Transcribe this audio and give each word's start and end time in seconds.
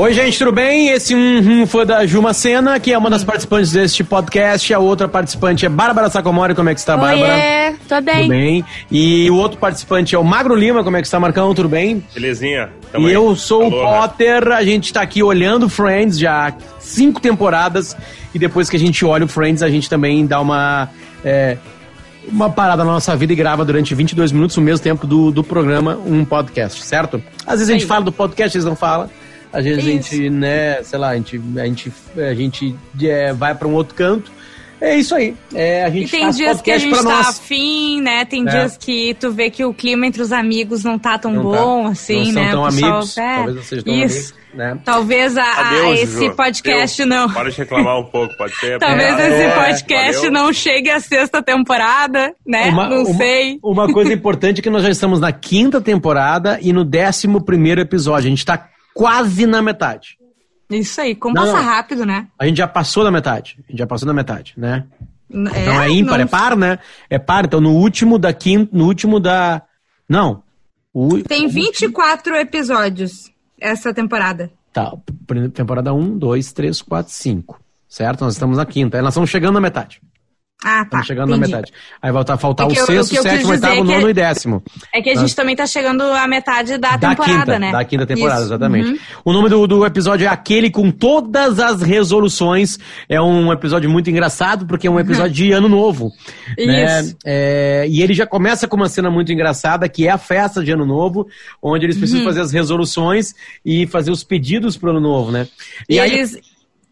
Oi, 0.00 0.14
gente, 0.14 0.38
tudo 0.38 0.50
bem? 0.50 0.88
Esse 0.88 1.14
um, 1.14 1.60
um 1.60 1.66
foi 1.66 1.84
da 1.84 2.06
Juma 2.06 2.32
Sena, 2.32 2.80
que 2.80 2.90
é 2.90 2.96
uma 2.96 3.10
das 3.10 3.22
participantes 3.22 3.70
deste 3.70 4.02
podcast. 4.02 4.72
A 4.72 4.78
outra 4.78 5.06
participante 5.06 5.66
é 5.66 5.68
Bárbara 5.68 6.08
Sacomori. 6.08 6.54
Como 6.54 6.70
é 6.70 6.72
que 6.72 6.80
está, 6.80 6.96
Bárbara? 6.96 7.34
Oiê, 7.34 7.74
tô 7.86 8.00
bem. 8.00 8.20
Tudo 8.22 8.28
bem. 8.30 8.64
E 8.90 9.30
o 9.30 9.36
outro 9.36 9.58
participante 9.58 10.14
é 10.14 10.18
o 10.18 10.24
Magro 10.24 10.54
Lima. 10.54 10.82
Como 10.82 10.96
é 10.96 11.02
que 11.02 11.06
está, 11.06 11.20
Marcão? 11.20 11.54
Tudo 11.54 11.68
bem? 11.68 12.02
Belezinha. 12.14 12.70
e 12.98 13.12
eu 13.12 13.36
sou 13.36 13.64
Alô, 13.64 13.76
o 13.76 13.82
Potter. 13.82 14.48
A 14.52 14.64
gente 14.64 14.84
está 14.84 15.02
aqui 15.02 15.22
olhando 15.22 15.68
Friends 15.68 16.18
já 16.18 16.48
há 16.48 16.54
cinco 16.78 17.20
temporadas. 17.20 17.94
E 18.34 18.38
depois 18.38 18.70
que 18.70 18.76
a 18.76 18.80
gente 18.80 19.04
olha 19.04 19.26
o 19.26 19.28
Friends, 19.28 19.62
a 19.62 19.68
gente 19.68 19.90
também 19.90 20.24
dá 20.26 20.40
uma... 20.40 20.88
É, 21.22 21.58
uma 22.26 22.48
parada 22.48 22.84
na 22.84 22.92
nossa 22.92 23.14
vida 23.14 23.34
e 23.34 23.36
grava 23.36 23.66
durante 23.66 23.94
22 23.94 24.32
minutos, 24.32 24.56
o 24.56 24.62
mesmo 24.62 24.82
tempo 24.82 25.06
do, 25.06 25.30
do 25.30 25.44
programa, 25.44 25.98
um 26.06 26.24
podcast, 26.24 26.82
certo? 26.84 27.22
Às 27.46 27.58
vezes 27.58 27.68
a 27.68 27.72
gente 27.74 27.86
fala 27.86 28.04
do 28.04 28.12
podcast, 28.12 28.56
eles 28.56 28.64
não 28.64 28.76
falam. 28.76 29.10
Às 29.52 29.64
vezes 29.64 29.84
Isso. 29.84 29.88
a 29.88 29.92
gente, 29.92 30.30
né, 30.30 30.82
sei 30.82 30.98
lá, 30.98 31.08
a 31.10 31.16
gente, 31.16 31.40
a 31.56 31.66
gente, 31.66 31.92
a 32.16 32.34
gente 32.34 32.76
é, 33.02 33.32
vai 33.32 33.54
para 33.54 33.66
um 33.66 33.74
outro 33.74 33.94
canto. 33.94 34.30
É 34.80 34.96
isso 34.96 35.14
aí. 35.14 35.36
É, 35.54 35.84
a 35.84 35.90
gente 35.90 36.08
e 36.08 36.10
tem 36.10 36.30
dias 36.30 36.62
que 36.62 36.70
a 36.70 36.78
gente 36.78 37.02
tá 37.02 37.20
afim, 37.20 38.00
né? 38.00 38.24
Tem 38.24 38.48
é. 38.48 38.50
dias 38.50 38.78
que 38.78 39.14
tu 39.14 39.30
vê 39.30 39.50
que 39.50 39.62
o 39.62 39.74
clima 39.74 40.06
entre 40.06 40.22
os 40.22 40.32
amigos 40.32 40.82
não 40.82 40.98
tá 40.98 41.18
tão 41.18 41.32
não 41.32 41.50
tá. 41.50 41.58
bom, 41.58 41.84
tá. 41.84 41.90
assim, 41.90 42.32
não 42.32 42.42
né? 42.42 42.44
São 42.44 42.50
tão 42.50 42.64
amigos, 42.64 43.18
é. 43.18 43.34
talvez 43.34 43.56
não 43.56 43.62
sejam 43.62 43.84
tão 43.84 43.94
isso. 43.94 44.16
amigos. 44.16 44.40
Né? 44.52 44.78
Talvez 44.84 45.36
a, 45.36 45.44
a 45.44 45.90
esse 45.92 46.26
Ju. 46.26 46.34
podcast 46.34 46.96
Deus. 46.96 47.08
não. 47.08 47.30
Para 47.30 47.50
de 47.50 47.56
reclamar 47.56 48.00
um 48.00 48.04
pouco, 48.04 48.36
pode 48.36 48.54
ser. 48.56 48.78
Talvez 48.80 49.18
esse 49.18 49.54
podcast 49.54 50.30
não 50.30 50.52
chegue 50.52 50.90
à 50.90 50.98
sexta 50.98 51.40
temporada, 51.40 52.34
né? 52.44 52.70
Uma, 52.70 52.88
não 52.88 53.04
uma, 53.04 53.14
sei. 53.14 53.58
Uma 53.62 53.92
coisa 53.92 54.12
importante 54.12 54.58
é 54.58 54.62
que 54.62 54.70
nós 54.70 54.82
já 54.82 54.90
estamos 54.90 55.20
na 55.20 55.30
quinta 55.30 55.80
temporada 55.80 56.58
e 56.60 56.72
no 56.72 56.84
décimo 56.84 57.40
primeiro 57.40 57.80
episódio. 57.80 58.26
A 58.26 58.30
gente 58.30 58.44
tá 58.44 58.69
quase 58.94 59.46
na 59.46 59.62
metade. 59.62 60.18
Isso 60.70 61.00
aí, 61.00 61.14
como 61.14 61.34
não, 61.34 61.44
passa 61.44 61.60
rápido, 61.60 62.06
né? 62.06 62.28
A 62.38 62.46
gente 62.46 62.58
já 62.58 62.68
passou 62.68 63.02
da 63.02 63.10
metade. 63.10 63.58
A 63.66 63.70
gente 63.70 63.78
já 63.78 63.86
passou 63.86 64.06
da 64.06 64.14
metade, 64.14 64.54
né? 64.56 64.86
É, 65.32 65.62
então 65.62 65.82
é 65.82 65.90
ímpar, 65.90 66.18
não... 66.18 66.24
é 66.24 66.26
par, 66.26 66.56
né? 66.56 66.78
É 67.08 67.18
par. 67.18 67.44
Então 67.44 67.60
no 67.60 67.72
último 67.72 68.18
da 68.18 68.32
quinta. 68.32 68.70
No 68.76 68.86
último 68.86 69.18
da. 69.18 69.62
Não. 70.08 70.42
O... 70.92 71.22
Tem 71.22 71.46
24 71.46 72.36
episódios 72.36 73.30
essa 73.60 73.94
temporada. 73.94 74.50
Tá. 74.72 74.92
Temporada 75.54 75.92
1, 75.92 76.18
2, 76.18 76.52
3, 76.52 76.82
4, 76.82 77.12
5. 77.12 77.60
Certo? 77.88 78.24
Nós 78.24 78.34
estamos 78.34 78.56
na 78.56 78.66
quinta. 78.66 79.00
Nós 79.02 79.12
estamos 79.12 79.30
chegando 79.30 79.54
na 79.54 79.60
metade. 79.60 80.00
Ah, 80.62 80.80
tá. 80.80 80.82
Estamos 80.84 81.06
chegando 81.06 81.34
entendi. 81.34 81.50
na 81.50 81.56
metade. 81.56 81.72
Aí 82.02 82.12
vai 82.12 82.24
faltar 82.36 82.66
é 82.66 82.72
o 82.72 82.74
sexto, 82.74 83.18
o 83.18 83.22
sétimo, 83.22 83.50
oitavo, 83.50 83.74
é 83.74 83.82
nono 83.82 84.10
e 84.10 84.12
décimo. 84.12 84.62
É 84.94 85.00
que 85.00 85.10
a 85.10 85.14
gente 85.14 85.34
também 85.34 85.56
tá 85.56 85.66
chegando 85.66 86.02
à 86.02 86.26
metade 86.28 86.76
da, 86.76 86.96
da 86.96 87.10
temporada, 87.10 87.38
quinta, 87.38 87.58
né? 87.58 87.72
Da 87.72 87.84
quinta 87.84 88.06
temporada, 88.06 88.40
Isso. 88.40 88.48
exatamente. 88.48 88.90
Uhum. 88.90 88.98
O 89.24 89.32
nome 89.32 89.48
do, 89.48 89.66
do 89.66 89.86
episódio 89.86 90.26
é 90.26 90.28
Aquele 90.28 90.70
com 90.70 90.90
Todas 90.90 91.58
as 91.58 91.80
Resoluções. 91.80 92.78
É 93.08 93.20
um 93.20 93.50
episódio 93.52 93.88
muito 93.88 94.10
engraçado, 94.10 94.66
porque 94.66 94.86
é 94.86 94.90
um 94.90 95.00
episódio 95.00 95.32
de 95.32 95.50
ano 95.52 95.68
novo. 95.68 96.12
Né? 96.58 97.00
Isso. 97.00 97.16
É, 97.24 97.86
e 97.88 98.02
ele 98.02 98.12
já 98.12 98.26
começa 98.26 98.68
com 98.68 98.76
uma 98.76 98.88
cena 98.88 99.10
muito 99.10 99.32
engraçada, 99.32 99.88
que 99.88 100.06
é 100.06 100.10
a 100.10 100.18
festa 100.18 100.62
de 100.62 100.72
ano 100.72 100.84
novo, 100.84 101.26
onde 101.62 101.86
eles 101.86 101.96
precisam 101.96 102.20
uhum. 102.20 102.26
fazer 102.26 102.42
as 102.42 102.52
resoluções 102.52 103.34
e 103.64 103.86
fazer 103.86 104.10
os 104.10 104.22
pedidos 104.22 104.76
pro 104.76 104.90
ano 104.90 105.00
novo, 105.00 105.32
né? 105.32 105.48
E, 105.88 105.94
e 105.94 106.00
aí, 106.00 106.12
eles 106.12 106.38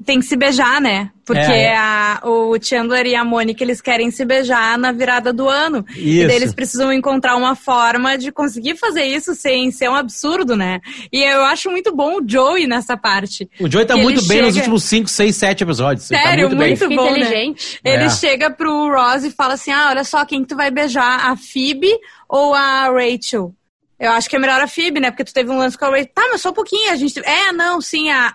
tem 0.05 0.21
que 0.21 0.27
se 0.27 0.37
beijar, 0.37 0.81
né? 0.81 1.11
Porque 1.25 1.41
é. 1.41 1.77
a, 1.77 2.21
o 2.25 2.57
Chandler 2.61 3.05
e 3.07 3.15
a 3.15 3.23
Mônica, 3.23 3.63
eles 3.63 3.81
querem 3.81 4.11
se 4.11 4.25
beijar 4.25 4.79
na 4.79 4.93
virada 4.93 5.33
do 5.33 5.49
ano. 5.49 5.85
Isso. 5.91 5.99
E 5.99 6.27
daí 6.27 6.37
eles 6.37 6.55
precisam 6.55 6.91
encontrar 6.93 7.37
uma 7.37 7.55
forma 7.55 8.17
de 8.17 8.33
conseguir 8.33 8.77
fazer 8.77 9.05
isso 9.05 9.35
sem 9.35 9.71
ser 9.71 9.91
um 9.91 9.95
absurdo, 9.95 10.57
né? 10.57 10.81
E 11.13 11.23
eu 11.23 11.45
acho 11.45 11.71
muito 11.71 11.95
bom 11.95 12.19
o 12.19 12.23
Joey 12.27 12.67
nessa 12.67 12.97
parte. 12.97 13.49
O 13.61 13.71
Joey 13.71 13.85
tá 13.85 13.97
muito 13.97 14.21
bem 14.27 14.39
chega... 14.39 14.47
nos 14.47 14.57
últimos 14.57 14.85
5, 14.85 15.09
6, 15.09 15.37
7 15.37 15.63
episódios. 15.65 16.09
Tá 16.09 16.17
Sério, 16.17 16.49
tá 16.49 16.57
muito, 16.57 16.85
muito 16.87 16.97
bom, 16.97 17.13
né? 17.13 17.21
inteligente. 17.21 17.81
Né? 17.85 17.95
Ele 17.95 18.05
é. 18.05 18.11
chega 18.11 18.51
pro 18.51 18.89
Ross 18.91 19.25
e 19.25 19.31
fala 19.31 19.55
assim, 19.55 19.71
ah, 19.71 19.89
olha 19.91 20.05
só, 20.05 20.25
quem 20.25 20.45
tu 20.45 20.57
vai 20.57 20.71
beijar? 20.71 21.29
A 21.29 21.37
Phoebe 21.37 21.91
ou 22.29 22.55
a 22.55 22.89
Rachel? 22.89 23.53
Eu 23.99 24.13
acho 24.13 24.31
que 24.31 24.37
é 24.37 24.39
melhor 24.39 24.61
a 24.61 24.69
Phoebe, 24.69 25.01
né? 25.01 25.11
Porque 25.11 25.25
tu 25.25 25.35
teve 25.35 25.51
um 25.51 25.59
lance 25.59 25.77
com 25.77 25.87
a 25.87 25.91
Ray. 25.91 26.07
Tá, 26.07 26.23
mas 26.31 26.41
só 26.41 26.51
um 26.51 26.55
pouquinho. 26.55 26.93
A 26.93 26.97
gente. 26.97 27.19
É, 27.19 27.53
não, 27.53 27.81
sim, 27.81 28.09
a, 28.11 28.33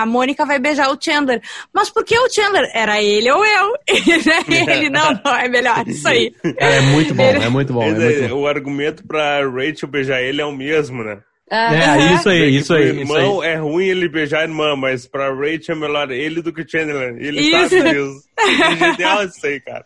a 0.00 0.06
Mônica 0.06 0.46
vai 0.46 0.58
beijar 0.58 0.90
o 0.90 0.98
Chandler. 0.98 1.42
Mas 1.72 1.90
por 1.90 2.02
que 2.02 2.18
o 2.18 2.30
Chandler? 2.30 2.70
Era 2.72 3.02
ele 3.02 3.30
ou 3.30 3.44
eu? 3.44 3.74
ele, 4.70 4.88
não, 4.88 5.12
não, 5.22 5.36
é 5.36 5.48
melhor. 5.50 5.86
Isso 5.86 6.08
aí. 6.08 6.32
É, 6.56 6.78
é 6.78 6.80
muito 6.80 7.14
bom, 7.14 7.22
é 7.22 7.48
muito 7.50 7.72
bom. 7.74 7.82
É 7.82 7.92
muito 7.92 8.28
bom. 8.28 8.40
O 8.40 8.46
argumento 8.46 9.06
pra 9.06 9.40
Rachel 9.46 9.88
beijar 9.88 10.22
ele 10.22 10.40
é 10.40 10.46
o 10.46 10.52
mesmo, 10.52 11.04
né? 11.04 11.18
Ah, 11.50 11.74
é, 11.74 12.14
isso 12.14 12.28
aí, 12.30 12.56
isso 12.56 12.72
aí. 12.72 13.00
irmão 13.00 13.44
é 13.44 13.56
ruim 13.56 13.84
ele 13.84 14.08
beijar 14.08 14.40
a 14.40 14.44
irmã, 14.44 14.74
mas 14.74 15.06
pra 15.06 15.28
Rachel 15.28 15.76
é 15.76 15.78
melhor 15.78 16.10
ele 16.10 16.40
do 16.40 16.50
que 16.50 16.62
o 16.62 16.68
Chandler. 16.68 17.16
Ele 17.18 17.42
isso. 17.42 17.68
sabe 17.68 17.90
disso. 17.90 18.22
O 18.38 18.94
ideal 18.94 19.20
é 19.20 19.24
isso 19.26 19.46
aí, 19.46 19.60
cara. 19.60 19.84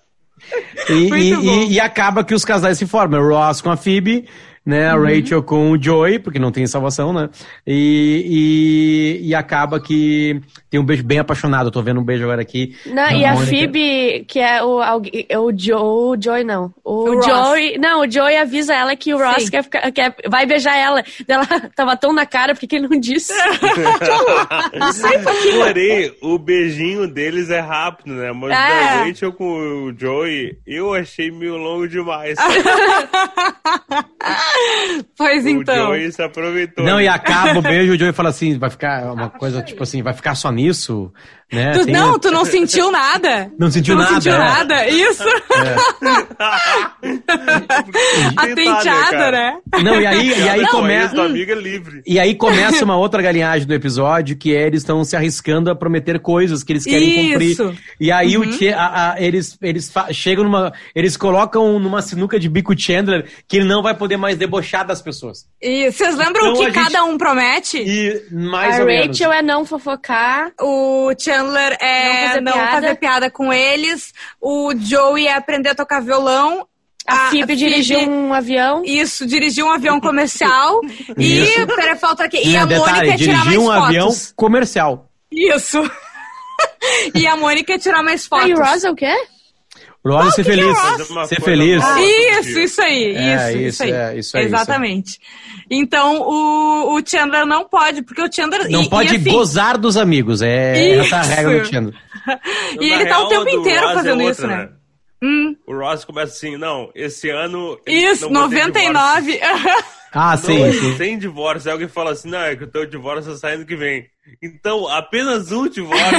E, 0.89 0.93
e, 0.93 1.35
e, 1.35 1.73
e, 1.73 1.81
acaba 1.81 2.23
que 2.23 2.35
os 2.35 2.45
casais 2.45 2.79
se 2.79 2.87
formam. 2.87 3.21
O 3.21 3.29
Ross 3.31 3.61
com 3.61 3.71
a 3.71 3.77
Phoebe 3.77 4.29
né? 4.67 4.91
A 4.91 4.97
uhum. 4.97 5.05
Rachel 5.05 5.43
com 5.45 5.71
o 5.71 5.81
Joey, 5.81 6.19
porque 6.19 6.41
não 6.41 6.51
tem 6.51 6.67
salvação, 6.67 7.13
né? 7.13 7.31
E, 7.65 9.21
e, 9.23 9.29
e, 9.29 9.35
acaba 9.35 9.79
que 9.79 10.41
tem 10.69 10.81
um 10.81 10.85
beijo 10.85 11.05
bem 11.05 11.21
apaixonado. 11.21 11.69
Eu 11.69 11.71
tô 11.71 11.81
vendo 11.81 12.01
um 12.01 12.05
beijo 12.05 12.25
agora 12.25 12.43
aqui. 12.43 12.77
Não, 12.85 13.09
e 13.13 13.25
a 13.25 13.37
Phoebe, 13.37 14.25
que 14.27 14.41
é 14.41 14.61
o, 14.65 14.81
o, 14.81 15.53
Joe, 15.57 15.81
o 15.81 16.17
Joey, 16.21 16.43
não. 16.43 16.75
O, 16.85 17.11
o 17.11 17.23
Joey. 17.23 17.79
Não, 17.79 18.01
o 18.01 18.11
Joey 18.11 18.37
avisa 18.37 18.75
ela 18.75 18.97
que 18.97 19.15
o 19.15 19.19
Ross 19.19 19.49
quer, 19.49 19.63
quer, 19.93 20.17
vai 20.29 20.45
beijar 20.47 20.77
ela. 20.77 21.05
Ela 21.29 21.47
tava 21.77 21.97
tão 21.97 22.13
na 22.13 22.27
cara 22.27 22.53
porque 22.55 22.75
ele 22.75 22.89
não 22.89 22.99
disse. 22.99 23.33
Porém, 25.57 26.13
o 26.21 26.39
beijinho 26.39 27.07
deles 27.07 27.51
é 27.51 27.61
rápido, 27.61 28.15
né? 28.15 28.33
Mas 28.33 28.51
é. 28.51 28.55
da 28.55 29.05
Rachel 29.05 29.33
com 29.33 29.45
o 29.45 29.95
Joey, 29.97 30.59
eu 30.67 30.93
achei 30.93 31.31
meio 31.31 31.57
longo 31.57 31.87
demais. 31.87 32.37
pois 35.17 35.45
o 35.45 35.49
então. 35.49 35.91
O 35.91 35.95
Joey 35.95 36.13
se 36.13 36.23
aproveitou. 36.23 36.85
Não, 36.85 37.01
e 37.01 37.09
acaba 37.09 37.59
o 37.59 37.63
beijo, 37.63 37.93
o 37.93 37.99
Joey 37.99 38.13
fala 38.13 38.31
assim, 38.31 38.59
vai 38.59 38.71
ficar 38.71 39.13
uma 39.13 39.31
coisa 39.31 39.63
tipo 39.63 39.83
assim, 39.83 40.03
vai 40.03 40.15
ficar 40.15 40.35
só 40.35 40.51
nisso? 40.51 41.13
Né? 41.53 41.71
Tu, 41.73 41.87
não, 41.93 42.19
tu 42.19 42.29
não 42.33 42.45
sentiu 42.45 42.91
nada. 42.91 43.53
Não 43.57 43.71
sentiu 43.71 43.95
tu 43.95 43.99
não 43.99 44.05
nada. 44.05 44.21
Sentiu 44.21 44.35
é. 44.35 44.39
nada, 44.39 44.89
isso. 44.89 45.23
É. 45.23 45.77
Atenteada, 48.37 49.31
né? 49.31 49.59
Não, 49.81 50.01
e 50.01 50.07
aí, 50.07 50.29
e 50.29 50.49
aí 50.49 50.63
não, 50.63 50.71
começa. 50.71 51.23
amiga 51.23 51.53
é 51.53 51.57
livre. 51.57 52.03
E 52.05 52.19
aí 52.19 52.35
começa 52.35 52.85
uma 52.85 52.97
outra 52.97 53.23
galinhagem 53.23 53.67
do 53.67 53.73
episódio, 53.75 54.37
que 54.37 54.57
é 54.57 54.67
eles 54.67 54.83
estão 54.83 55.05
se 55.05 55.15
arriscando 55.15 55.71
a 55.71 55.77
prometer 55.77 56.19
coisas 56.19 56.65
que 56.65 56.73
eles 56.73 56.83
querem 56.83 57.33
isso. 57.33 57.63
cumprir. 57.63 57.81
E 58.01 58.11
aí 58.11 58.37
uhum. 58.37 58.43
o, 58.43 58.75
a, 58.75 59.13
a, 59.13 59.23
eles, 59.23 59.57
eles 59.63 59.93
chegam 60.11 60.43
numa. 60.43 60.73
Eles 60.97 61.17
colocam 61.17 61.79
numa 61.79 62.03
sinuca 62.03 62.41
de 62.41 62.49
bico 62.49 62.77
Chandler 62.77 63.25
que 63.47 63.59
ele 63.59 63.67
não 63.67 63.85
vai 63.85 63.95
poder 63.95 64.17
mais 64.17 64.37
debochar 64.47 64.87
das 64.87 65.03
pessoas. 65.03 65.47
E 65.61 65.91
vocês 65.91 66.17
lembram 66.17 66.53
o 66.53 66.53
então, 66.55 66.67
que 66.67 66.73
cada 66.73 67.05
um 67.05 67.19
promete? 67.19 67.79
E 67.79 68.23
mais 68.33 68.81
a 68.81 68.83
ou 68.83 68.89
Rachel 68.89 69.31
menos. 69.31 69.37
é 69.39 69.43
não 69.43 69.65
fofocar. 69.65 70.53
O 70.61 71.13
Chandler 71.19 71.77
é 71.81 72.13
não, 72.13 72.29
fazer, 72.29 72.41
não 72.41 72.53
piada. 72.53 72.71
fazer 72.73 72.95
piada 72.97 73.31
com 73.31 73.53
eles. 73.53 74.13
O 74.41 74.75
Joey 74.77 75.27
é 75.27 75.35
aprender 75.35 75.71
a 75.71 75.75
tocar 75.75 76.01
violão. 76.01 76.67
A, 77.07 77.27
a 77.27 77.31
Phoebe 77.31 77.55
dirigiu 77.55 78.01
um 78.01 78.33
avião. 78.33 78.83
Isso, 78.85 79.27
dirigiu 79.27 79.67
um 79.67 79.71
avião 79.71 80.01
comercial. 80.01 80.81
e, 81.17 81.67
peraí, 81.67 81.97
falta 81.97 82.25
aqui. 82.25 82.39
E, 82.39 82.51
e 82.51 82.57
a 82.57 82.65
detalhe, 82.65 83.09
Mônica 83.09 83.15
é 83.15 83.17
tirar 83.17 83.45
mais 83.45 83.59
um 83.59 83.67
fotos. 83.67 83.85
avião 83.85 84.11
comercial. 84.35 85.11
Isso. 85.31 85.91
e 87.15 87.27
a 87.27 87.37
Mônica 87.37 87.75
é 87.75 87.79
tirar 87.79 88.03
mais 88.03 88.27
fotos. 88.27 88.49
E 88.49 88.55
o 88.55 88.59
Ross 88.59 88.85
é 88.85 88.91
o 88.91 88.95
quê? 88.95 89.15
Ross, 90.07 90.35
ser 90.35 90.45
feliz. 90.45 90.79
Ser 91.29 91.41
feliz. 91.41 91.83
Isso, 91.99 92.59
isso 92.61 92.83
aí. 92.83 93.17
É, 93.17 93.53
isso, 93.53 93.59
isso, 93.59 93.83
aí. 93.83 93.93
É, 93.93 94.19
isso 94.19 94.37
aí. 94.37 94.45
Exatamente. 94.45 95.09
Isso 95.09 95.21
Então, 95.71 96.21
o, 96.21 96.97
o 96.97 97.03
Chandler 97.05 97.47
não 97.47 97.69
pode, 97.69 98.03
porque 98.03 98.23
o 98.23 98.33
Chandler... 98.33 98.71
Não 98.71 98.83
e, 98.83 98.89
pode 98.89 99.15
e 99.15 99.17
assim, 99.17 99.31
gozar 99.31 99.79
dos 99.79 99.97
amigos. 99.97 100.43
É 100.43 100.79
isso. 100.79 101.07
essa 101.07 101.17
a 101.17 101.23
regra 101.23 101.61
do 101.61 101.67
Chandler. 101.67 101.95
e 102.81 102.93
ele 102.93 103.07
tá 103.07 103.21
o 103.21 103.29
tempo 103.29 103.49
inteiro 103.49 103.95
fazendo 103.95 104.23
é 104.23 104.27
outra, 104.27 104.31
isso, 104.31 104.47
né? 104.47 104.57
né? 104.57 104.69
Hum. 105.23 105.57
O 105.67 105.75
Ross 105.75 106.05
começa 106.05 106.35
assim, 106.35 106.57
não, 106.57 106.91
esse 106.95 107.31
ano... 107.31 107.79
Isso, 107.87 108.29
99. 108.29 109.41
ah, 110.13 110.37
sim, 110.37 110.59
não, 110.59 110.73
sim. 110.73 110.97
Sem 110.97 111.19
divórcio. 111.19 111.69
Aí 111.69 111.73
alguém 111.73 111.89
fala 111.89 112.13
assim, 112.13 112.29
não, 112.29 112.41
é 112.41 112.55
que 112.55 112.65
o 112.65 112.71
teu 112.71 112.87
divórcio 112.87 113.35
sai 113.37 113.55
ano 113.55 113.65
que 113.65 113.77
vem. 113.77 114.07
Então, 114.43 114.89
apenas 114.89 115.53
um 115.53 115.69
divórcio. 115.69 116.07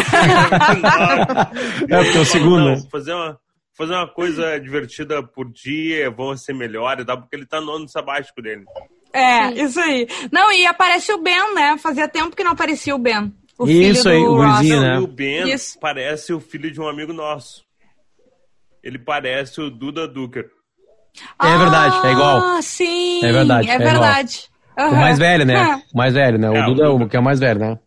é, 1.90 2.04
porque 2.04 2.18
é 2.18 2.22
o 2.22 2.26
segundo. 2.26 2.60
Não, 2.60 2.76
né? 2.76 2.84
fazer 2.92 3.14
uma 3.14 3.38
fazer 3.78 3.94
uma 3.94 4.08
coisa 4.08 4.60
divertida 4.60 5.22
por 5.22 5.52
dia, 5.52 6.10
vão 6.10 6.36
ser 6.36 6.54
melhor 6.54 7.00
e 7.00 7.06
tal, 7.06 7.20
porque 7.20 7.36
ele 7.36 7.46
tá 7.46 7.62
no 7.62 7.72
ano 7.72 7.88
sabático 7.88 8.42
dele. 8.42 8.66
É, 9.14 9.50
Sim. 9.50 9.64
isso 9.64 9.80
aí. 9.80 10.08
Não, 10.32 10.52
e 10.52 10.66
aparece 10.66 11.14
o 11.14 11.22
Ben, 11.22 11.54
né? 11.54 11.78
Fazia 11.78 12.08
tempo 12.08 12.36
que 12.36 12.44
não 12.44 12.52
aparecia 12.52 12.96
o 12.96 13.00
Ben. 13.00 13.32
O 13.58 13.68
isso 13.68 14.10
aí, 14.10 14.18
o 14.18 14.36
gurizinho, 14.36 14.82
né? 14.82 14.96
E 14.96 15.00
o 15.00 15.08
Ben 15.08 15.50
isso. 15.50 15.78
parece 15.80 16.34
o 16.34 16.40
filho 16.40 16.72
de 16.72 16.82
um 16.82 16.88
amigo 16.88 17.14
nosso. 17.14 17.64
Ele 18.84 19.00
parece 19.00 19.62
o 19.62 19.70
Duda 19.70 20.08
Duker. 20.08 20.50
É 21.42 21.58
verdade, 21.58 22.08
é 22.08 22.12
igual. 22.12 22.38
Ah, 22.38 22.62
sim. 22.62 23.26
É 23.26 23.32
verdade. 23.32 23.70
É, 23.70 23.74
é 23.74 23.78
verdade. 23.78 24.50
Uhum. 24.78 24.90
O 24.90 24.96
mais 24.98 25.18
velho, 25.18 25.46
né? 25.46 25.82
O 25.94 25.98
mais 25.98 26.14
velho, 26.14 26.38
né? 26.38 26.50
O 26.50 26.56
é, 26.56 26.66
Duda 26.66 26.86
é 26.86 26.88
o 26.88 27.08
que 27.10 27.18
é 27.18 27.20
o 27.20 27.24
mais 27.24 27.40
velho, 27.40 27.60
né? 27.60 27.80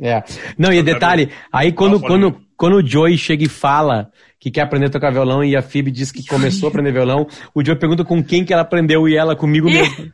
É. 0.00 0.22
Não, 0.58 0.72
e 0.72 0.82
detalhe, 0.82 1.30
aí 1.52 1.72
quando, 1.72 2.00
quando, 2.00 2.40
quando 2.56 2.76
o 2.76 2.86
Joey 2.86 3.16
chega 3.18 3.44
e 3.44 3.48
fala 3.48 4.10
que 4.42 4.50
quer 4.50 4.62
aprender 4.62 4.86
a 4.86 4.90
tocar 4.90 5.12
violão 5.12 5.44
e 5.44 5.54
a 5.54 5.62
Phoebe 5.62 5.92
diz 5.92 6.10
que 6.10 6.26
começou 6.26 6.66
a 6.66 6.70
aprender 6.70 6.90
violão, 6.90 7.28
o 7.54 7.64
Joey 7.64 7.78
pergunta 7.78 8.04
com 8.04 8.20
quem 8.24 8.44
que 8.44 8.52
ela 8.52 8.62
aprendeu 8.62 9.08
e 9.08 9.16
ela 9.16 9.36
comigo 9.36 9.68
mesmo. 9.70 10.12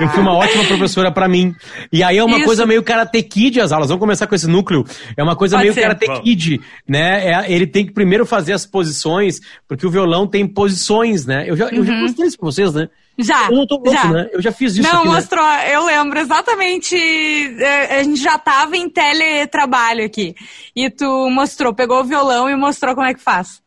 Eu 0.00 0.08
fui 0.08 0.20
uma 0.20 0.34
ótima 0.34 0.64
professora 0.64 1.10
para 1.10 1.26
mim. 1.26 1.54
E 1.90 2.02
aí 2.02 2.18
é 2.18 2.24
uma 2.24 2.36
Isso. 2.36 2.46
coisa 2.46 2.66
meio 2.66 2.82
Karate 2.82 3.22
Kid 3.22 3.60
as 3.60 3.72
aulas. 3.72 3.88
Vamos 3.88 4.00
começar 4.00 4.26
com 4.26 4.34
esse 4.34 4.46
núcleo. 4.46 4.84
É 5.16 5.22
uma 5.22 5.34
coisa 5.34 5.56
Pode 5.56 5.64
meio 5.64 5.74
ser. 5.74 5.82
Karate 5.82 6.22
Kid, 6.22 6.60
né? 6.86 7.26
É, 7.26 7.52
ele 7.52 7.66
tem 7.66 7.86
que 7.86 7.92
primeiro 7.92 8.26
fazer 8.26 8.52
as 8.52 8.66
posições, 8.66 9.40
porque 9.66 9.86
o 9.86 9.90
violão 9.90 10.26
tem 10.26 10.46
posições, 10.46 11.24
né? 11.24 11.44
Eu 11.48 11.56
já, 11.56 11.66
uhum. 11.66 11.76
eu 11.76 11.84
já 11.84 11.92
uhum. 11.94 12.00
mostrei 12.02 12.28
isso 12.28 12.38
pra 12.38 12.46
vocês, 12.46 12.74
né? 12.74 12.88
Já. 13.18 13.46
Eu 13.46 13.56
não 13.56 13.66
tô 13.66 13.76
louco, 13.76 13.90
já. 13.90 14.08
né? 14.08 14.28
Eu 14.32 14.42
já 14.42 14.52
fiz 14.52 14.76
isso. 14.76 14.82
Não, 14.82 15.00
aqui, 15.00 15.08
né? 15.08 15.14
mostrou. 15.14 15.44
Né? 15.44 15.74
Eu 15.74 15.84
lembro 15.86 16.18
exatamente. 16.18 16.96
É, 16.96 18.00
a 18.00 18.02
gente 18.02 18.20
já 18.20 18.38
tava 18.38 18.76
em 18.76 18.88
teletrabalho 18.88 20.04
aqui. 20.04 20.34
E 20.76 20.90
tu 20.90 21.30
mostrou, 21.30 21.74
pegou 21.74 22.00
o 22.00 22.04
violão 22.04 22.50
e 22.50 22.56
mostrou 22.56 22.94
como 22.94 23.06
é 23.06 23.14
que 23.14 23.20
faz. 23.20 23.62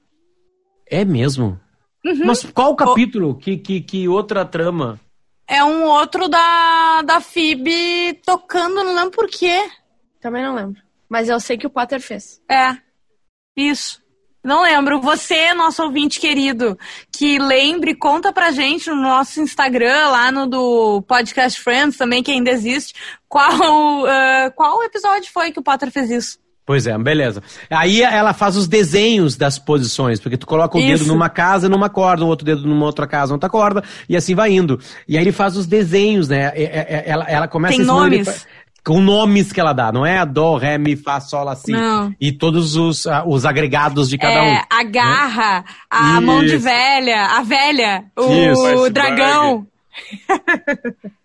É 0.89 1.03
mesmo? 1.03 1.59
Uhum. 2.05 2.25
Mas 2.25 2.43
qual 2.43 2.71
o 2.71 2.75
capítulo? 2.75 3.31
O... 3.31 3.35
Que, 3.35 3.57
que, 3.57 3.81
que 3.81 4.07
outra 4.07 4.45
trama? 4.45 4.99
É 5.47 5.63
um 5.63 5.83
outro 5.83 6.27
da, 6.27 7.01
da 7.03 7.19
Phoebe 7.19 8.21
tocando, 8.25 8.83
não 8.83 8.95
lembro 8.95 9.11
por 9.11 9.27
quê. 9.27 9.69
Também 10.19 10.43
não 10.43 10.55
lembro. 10.55 10.81
Mas 11.09 11.29
eu 11.29 11.39
sei 11.39 11.57
que 11.57 11.67
o 11.67 11.69
Potter 11.69 12.01
fez. 12.01 12.41
É. 12.49 12.77
Isso. 13.55 14.01
Não 14.43 14.63
lembro. 14.63 14.99
Você, 14.99 15.53
nosso 15.53 15.83
ouvinte 15.83 16.19
querido, 16.19 16.77
que 17.11 17.39
lembre, 17.39 17.95
conta 17.95 18.33
pra 18.33 18.51
gente 18.51 18.89
no 18.89 18.95
nosso 18.97 19.39
Instagram, 19.39 20.09
lá 20.09 20.31
no 20.31 20.47
do 20.47 21.01
Podcast 21.03 21.61
Friends 21.61 21.97
também, 21.97 22.21
que 22.21 22.31
ainda 22.31 22.51
existe, 22.51 22.93
qual, 23.29 24.03
uh, 24.03 24.51
qual 24.55 24.83
episódio 24.83 25.31
foi 25.31 25.51
que 25.51 25.59
o 25.59 25.63
Potter 25.63 25.89
fez 25.91 26.09
isso? 26.09 26.42
Pois 26.65 26.87
é, 26.87 26.97
beleza. 26.97 27.43
Aí 27.69 28.01
ela 28.01 28.33
faz 28.33 28.55
os 28.55 28.67
desenhos 28.67 29.35
das 29.35 29.59
posições, 29.59 30.19
porque 30.21 30.37
tu 30.37 30.47
coloca 30.47 30.77
o 30.77 30.81
Isso. 30.81 31.03
dedo 31.03 31.07
numa 31.13 31.29
casa, 31.29 31.67
numa 31.67 31.89
corda, 31.89 32.23
o 32.23 32.27
outro 32.27 32.45
dedo 32.45 32.65
numa 32.65 32.85
outra 32.85 33.05
casa, 33.05 33.33
outra 33.33 33.49
corda, 33.49 33.83
e 34.07 34.15
assim 34.15 34.33
vai 34.33 34.51
indo. 34.51 34.79
E 35.07 35.17
aí 35.17 35.23
ele 35.23 35.33
faz 35.33 35.57
os 35.57 35.67
desenhos, 35.67 36.29
né? 36.29 36.53
Ela, 37.05 37.25
ela 37.25 37.47
começa 37.49 37.75
Tem 37.75 37.85
nomes? 37.85 38.45
com 38.85 38.99
nomes 38.99 39.51
que 39.51 39.59
ela 39.59 39.71
dá, 39.71 39.91
não 39.91 40.05
é 40.05 40.25
Dó, 40.25 40.57
Ré, 40.57 40.77
Mi, 40.77 40.95
Fá, 40.95 41.19
Sol, 41.19 41.47
Assim. 41.47 41.71
Não. 41.71 42.13
E 42.19 42.31
todos 42.31 42.75
os, 42.75 43.05
uh, 43.05 43.23
os 43.25 43.45
agregados 43.45 44.09
de 44.09 44.17
cada 44.17 44.33
é, 44.33 44.41
um. 44.41 44.61
A 44.69 44.83
garra, 44.83 45.59
né? 45.59 45.63
a 45.89 46.11
Isso. 46.13 46.21
mão 46.21 46.45
de 46.45 46.57
velha, 46.57 47.25
a 47.25 47.43
velha, 47.43 48.05
o 48.17 48.33
Isso. 48.33 48.89
dragão. 48.89 49.67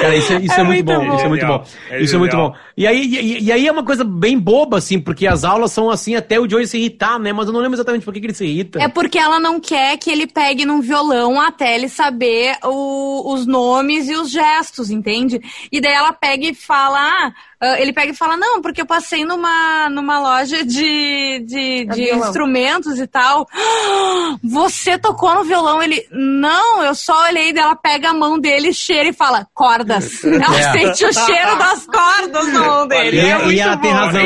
Cara, 0.00 0.16
isso, 0.16 0.32
é, 0.32 0.36
isso 0.40 0.54
é, 0.54 0.60
é 0.60 0.64
muito, 0.64 0.84
bom, 0.84 1.06
bom, 1.06 1.14
Isso 1.14 1.24
é 1.24 1.28
muito 1.28 1.46
bom. 1.46 1.64
É 1.90 2.02
isso 2.02 2.16
é 2.16 2.18
muito 2.18 2.36
bom. 2.36 2.54
E 2.76 2.86
aí, 2.86 3.06
e, 3.06 3.44
e, 3.44 3.52
aí 3.52 3.66
é 3.66 3.72
uma 3.72 3.84
coisa 3.84 4.04
bem 4.04 4.38
boba, 4.38 4.78
assim, 4.78 5.00
porque 5.00 5.26
as 5.26 5.44
aulas 5.44 5.72
são 5.72 5.90
assim 5.90 6.14
até 6.14 6.38
o 6.38 6.48
Joey 6.48 6.66
se 6.66 6.78
irritar, 6.78 7.18
né? 7.18 7.32
Mas 7.32 7.46
eu 7.46 7.52
não 7.52 7.60
lembro 7.60 7.76
exatamente 7.76 8.04
por 8.04 8.12
que, 8.12 8.20
que 8.20 8.26
ele 8.26 8.34
se 8.34 8.44
irrita. 8.44 8.82
É 8.82 8.88
porque 8.88 9.18
ela 9.18 9.40
não 9.40 9.58
quer 9.58 9.96
que 9.96 10.10
ele 10.10 10.26
pegue 10.26 10.66
num 10.66 10.80
violão 10.80 11.40
até 11.40 11.74
ele 11.74 11.88
saber 11.88 12.56
o, 12.62 13.32
os 13.32 13.46
nomes 13.46 14.08
e 14.08 14.14
os 14.14 14.30
gestos, 14.30 14.90
entende? 14.90 15.40
E 15.72 15.80
daí 15.80 15.92
ela 15.92 16.12
pega 16.12 16.46
e 16.46 16.54
fala: 16.54 16.98
ah, 17.00 17.32
Uh, 17.62 17.74
ele 17.78 17.90
pega 17.90 18.12
e 18.12 18.16
fala, 18.16 18.36
não, 18.36 18.60
porque 18.60 18.82
eu 18.82 18.86
passei 18.86 19.24
numa, 19.24 19.88
numa 19.88 20.20
loja 20.20 20.62
de, 20.62 21.42
de, 21.46 21.86
de 21.86 22.14
instrumentos 22.14 23.00
e 23.00 23.06
tal. 23.06 23.48
Você 24.44 24.98
tocou 24.98 25.34
no 25.34 25.42
violão? 25.42 25.82
Ele, 25.82 26.06
não, 26.10 26.82
eu 26.82 26.94
só 26.94 27.18
olhei 27.24 27.54
dela, 27.54 27.74
pega 27.74 28.10
a 28.10 28.14
mão 28.14 28.38
dele, 28.38 28.74
cheira 28.74 29.08
e 29.08 29.14
fala, 29.14 29.48
cordas. 29.86 30.24
Ela 30.24 30.58
é. 30.58 30.72
sente 30.72 31.04
o 31.04 31.12
cheiro 31.12 31.58
das 31.58 31.86
cordas 31.86 32.52
na 32.52 32.60
mão 32.60 32.88
dele. 32.88 33.16
E, 33.16 33.20
é 33.20 33.48
e 33.48 33.60
ela 33.60 33.76
bom. 33.76 33.82
tem 33.82 33.92
razão. 33.92 34.22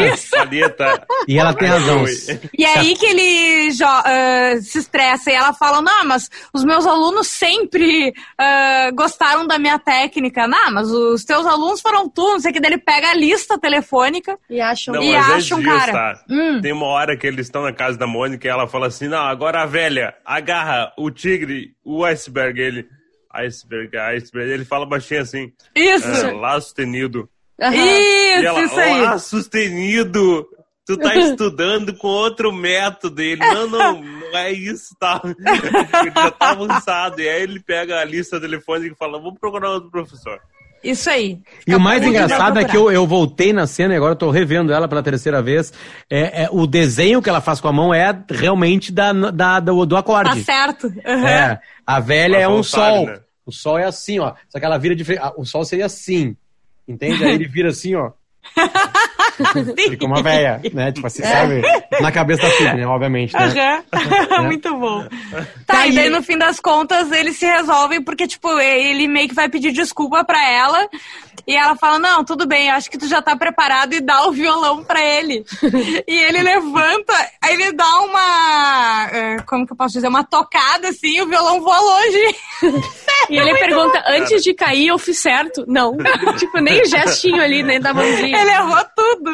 E 1.29 1.39
ela 1.39 1.55
tem 1.55 1.69
razão. 1.69 2.05
E 2.57 2.65
é 2.65 2.79
aí 2.79 2.97
que 2.97 3.07
ele 3.07 3.69
uh, 3.71 4.63
se 4.63 4.79
estressa 4.79 5.31
e 5.31 5.35
ela 5.35 5.53
fala, 5.53 5.83
não, 5.83 6.05
mas 6.05 6.31
os 6.53 6.65
meus 6.65 6.87
alunos 6.87 7.29
sempre 7.29 8.11
uh, 8.11 8.95
gostaram 8.95 9.47
da 9.47 9.59
minha 9.59 9.79
técnica. 9.79 10.47
Não, 10.47 10.73
mas 10.73 10.91
os 10.91 11.25
teus 11.25 11.47
alunos 11.47 11.81
foram 11.81 12.09
tu, 12.09 12.23
não 12.23 12.41
sei 12.41 12.51
o 12.51 12.55
que. 12.55 12.61
Daí 12.61 12.73
ele 12.73 12.79
pega 12.79 13.11
a 13.11 13.15
lista 13.15 13.59
telefônica 13.59 14.39
e 14.49 14.61
acham, 14.61 14.95
não, 14.95 15.03
e 15.03 15.15
acham 15.15 15.63
cara. 15.63 15.93
Tá? 15.93 16.25
Hum. 16.29 16.61
Tem 16.61 16.73
uma 16.73 16.87
hora 16.87 17.17
que 17.17 17.27
eles 17.27 17.47
estão 17.47 17.63
na 17.63 17.73
casa 17.73 17.99
da 17.99 18.07
Mônica 18.07 18.47
e 18.47 18.51
ela 18.51 18.67
fala 18.67 18.87
assim: 18.87 19.09
não, 19.09 19.19
agora 19.19 19.63
a 19.63 19.67
velha 19.67 20.15
agarra 20.25 20.93
o 20.97 21.11
tigre, 21.11 21.75
o 21.85 22.05
iceberg, 22.05 22.61
ele. 22.61 23.00
Iceberg, 23.33 23.97
iceberg. 23.97 24.51
Ele 24.51 24.65
fala 24.65 24.87
baixinho 24.87 25.23
assim. 25.23 25.53
Isso! 25.75 26.07
É, 26.07 26.33
lá 26.33 26.61
sustenido. 26.61 27.29
Uhum. 27.61 27.73
Isso, 27.73 28.47
ela, 28.47 28.63
isso 28.63 28.81
aí. 28.81 29.03
Lá 29.03 29.19
sustenido. 29.19 30.49
Tu 30.87 30.97
tá 30.97 31.15
estudando 31.17 31.95
com 31.95 32.09
outro 32.09 32.53
método. 32.53 33.23
Ele, 33.23 33.41
não, 33.41 33.69
não, 33.69 34.03
não 34.03 34.37
é 34.37 34.51
isso, 34.51 34.97
tá? 34.99 35.21
ele 35.25 36.13
já 36.15 36.31
tá 36.31 36.51
avançado. 36.51 37.21
E 37.21 37.29
aí 37.29 37.43
ele 37.43 37.61
pega 37.61 38.01
a 38.01 38.05
lista 38.05 38.41
telefônica 38.41 38.95
e 38.95 38.99
fala: 38.99 39.21
vamos 39.21 39.39
procurar 39.39 39.71
outro 39.71 39.91
professor. 39.91 40.41
Isso 40.83 41.11
aí. 41.11 41.39
E 41.67 41.75
o 41.75 41.81
mais 41.81 42.03
engraçado 42.03 42.59
é 42.59 42.65
que 42.65 42.77
eu, 42.77 42.91
eu 42.91 43.07
voltei 43.07 43.53
na 43.53 43.67
cena 43.67 43.93
e 43.93 43.97
agora 43.97 44.13
eu 44.13 44.17
tô 44.17 44.31
revendo 44.31 44.73
ela 44.73 44.89
pela 44.89 45.03
terceira 45.03 45.43
vez. 45.43 45.73
É, 46.09 46.45
é, 46.45 46.49
o 46.51 46.67
desenho 46.67 47.21
que 47.21 47.29
ela 47.29 47.41
faz 47.41 47.61
com 47.61 47.69
a 47.69 47.73
mão 47.73 47.93
é 47.93 48.19
realmente 48.31 48.91
da, 48.91 49.13
da 49.13 49.61
do, 49.61 49.85
do 49.85 49.97
acorde. 49.97 50.31
Tá 50.31 50.45
certo. 50.45 50.87
Uhum. 50.87 51.27
É. 51.27 51.61
A 51.87 52.01
velha 52.01 52.37
é 52.37 52.49
um 52.49 52.63
sol. 52.63 53.07
Né? 53.07 53.21
O 53.45 53.53
sol 53.53 53.79
é 53.79 53.85
assim, 53.85 54.19
ó. 54.21 54.35
Só 54.49 54.59
que 54.59 54.65
ela 54.65 54.79
vira 54.79 54.95
diferente. 54.95 55.25
O 55.37 55.45
sol 55.45 55.65
seria 55.65 55.87
assim. 55.87 56.37
Entende? 56.89 57.25
Aí 57.25 57.35
ele 57.35 57.47
vira 57.47 57.69
assim, 57.69 57.95
ó. 57.95 58.13
Fica 59.91 60.07
uma 60.07 60.23
véia, 60.23 60.61
né? 60.73 60.93
Tipo 60.93 61.07
assim, 61.07 61.23
sabe? 61.23 61.63
Na 62.01 62.13
cabeça 62.13 62.43
da 62.43 62.51
filha, 62.51 62.75
né? 62.75 62.87
Obviamente. 62.87 63.35
Né? 63.35 63.83
Uhum. 63.93 64.45
Muito 64.47 64.75
bom. 64.77 65.07
Tá, 65.67 65.75
tá, 65.75 65.87
e 65.87 65.95
daí 65.95 66.09
no 66.11 66.23
fim 66.23 66.37
das 66.37 66.61
contas 66.61 67.11
eles 67.13 67.37
se 67.37 67.47
resolvem 67.47 68.03
porque, 68.03 68.27
tipo, 68.27 68.49
ele 68.59 69.07
meio 69.09 69.29
que 69.29 69.35
vai 69.35 69.49
pedir 69.49 69.73
desculpa 69.73 70.25
pra 70.25 70.49
ela. 70.51 70.89
E 71.47 71.57
ela 71.57 71.75
fala: 71.75 71.99
Não, 71.99 72.25
tudo 72.25 72.47
bem, 72.47 72.71
acho 72.71 72.91
que 72.91 72.99
tu 72.99 73.09
já 73.09 73.21
tá 73.21 73.37
preparado 73.37 73.93
e 73.95 74.01
dá 74.01 74.27
o 74.27 74.33
violão 74.33 74.85
pra 74.85 75.03
ele. 75.03 75.45
e 76.07 76.17
ele 76.17 76.43
levanta, 76.43 77.13
aí 77.43 77.55
ele 77.55 77.73
dá 77.73 78.01
uma. 78.01 79.09
É, 79.13 79.37
como 79.41 79.67
que 79.67 79.73
eu 79.73 79.77
posso 79.77 79.95
dizer? 79.95 80.09
Uma 80.09 80.25
tocada 80.25 80.89
assim 80.89 81.17
e 81.17 81.23
o 81.23 81.27
violão 81.27 81.61
voa 81.61 81.81
longe. 81.81 82.37
e 83.31 83.37
ele 83.37 83.59
pergunta: 83.59 84.03
Antes 84.07 84.43
de 84.43 84.55
cair, 84.55 84.89
eu 84.89 84.99
fiz 84.99 85.19
certo? 85.19 85.65
Não. 85.67 85.97
tipo, 86.39 86.59
nem 86.59 86.83
o 86.83 86.87
gestinho 86.87 87.43
ali, 87.43 87.63
nem 87.63 87.81
da 87.81 87.93
mãozinha. 87.93 88.41
Ele 88.41 88.51
errou 88.51 88.85
tudo. 88.97 89.30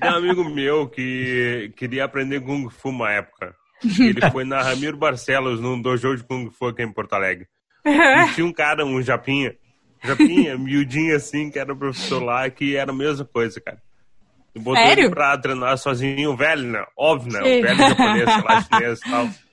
Tem 0.00 0.10
um 0.10 0.14
amigo 0.14 0.44
meu 0.44 0.88
que 0.88 1.72
queria 1.76 2.04
aprender 2.04 2.40
Kung 2.40 2.68
Fu 2.68 2.88
uma 2.88 3.10
época. 3.10 3.54
Ele 3.82 4.20
foi 4.30 4.44
na 4.44 4.62
Ramiro 4.62 4.96
Barcelos, 4.96 5.60
num 5.60 5.80
dojo 5.80 6.16
de 6.16 6.24
Kung 6.24 6.50
Fu 6.50 6.68
aqui 6.68 6.82
em 6.82 6.92
Porto 6.92 7.12
Alegre. 7.14 7.46
E 7.84 8.30
tinha 8.34 8.46
um 8.46 8.52
cara, 8.52 8.84
um 8.84 9.02
japinha, 9.02 9.54
japinha, 10.02 10.56
miudinho 10.56 11.14
assim, 11.14 11.50
que 11.50 11.58
era 11.58 11.72
o 11.72 11.76
professor 11.76 12.22
lá, 12.22 12.48
que 12.48 12.76
era 12.76 12.90
a 12.90 12.94
mesma 12.94 13.24
coisa, 13.24 13.60
cara. 13.60 13.78
Botou 14.56 14.76
Sério? 14.76 15.04
ele 15.06 15.10
pra 15.10 15.36
treinar 15.36 15.76
sozinho, 15.76 16.36
velho, 16.36 16.62
né? 16.62 16.84
Óbvio, 16.96 17.32
né? 17.32 17.40
O 17.40 17.44
velho 17.44 17.76
japonês, 17.76 18.32
sei 18.32 18.42
lá, 18.42 18.62
chinês 18.62 19.00
e 19.00 19.10
tal. 19.10 19.28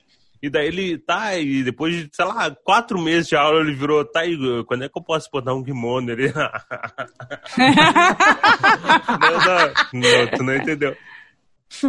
E 0.42 0.50
daí 0.50 0.68
ele, 0.68 0.98
tá, 0.98 1.38
e 1.38 1.64
depois 1.64 1.96
de, 1.96 2.10
sei 2.12 2.26
lá, 2.26 2.50
quatro 2.64 3.00
meses 3.00 3.28
de 3.28 3.36
aula, 3.36 3.62
ele 3.62 3.76
virou, 3.76 4.04
tá, 4.04 4.26
Igor, 4.26 4.66
quando 4.66 4.84
é 4.84 4.90
que 4.90 4.98
eu 4.98 5.04
posso 5.04 5.30
botar 5.32 5.54
um 5.54 5.64
kimono? 5.64 6.12
Ele. 6.12 6.34
não, 9.22 9.38
não, 9.46 9.74
não, 9.94 10.28
tu 10.36 10.44
não 10.44 10.56
entendeu. 10.56 10.98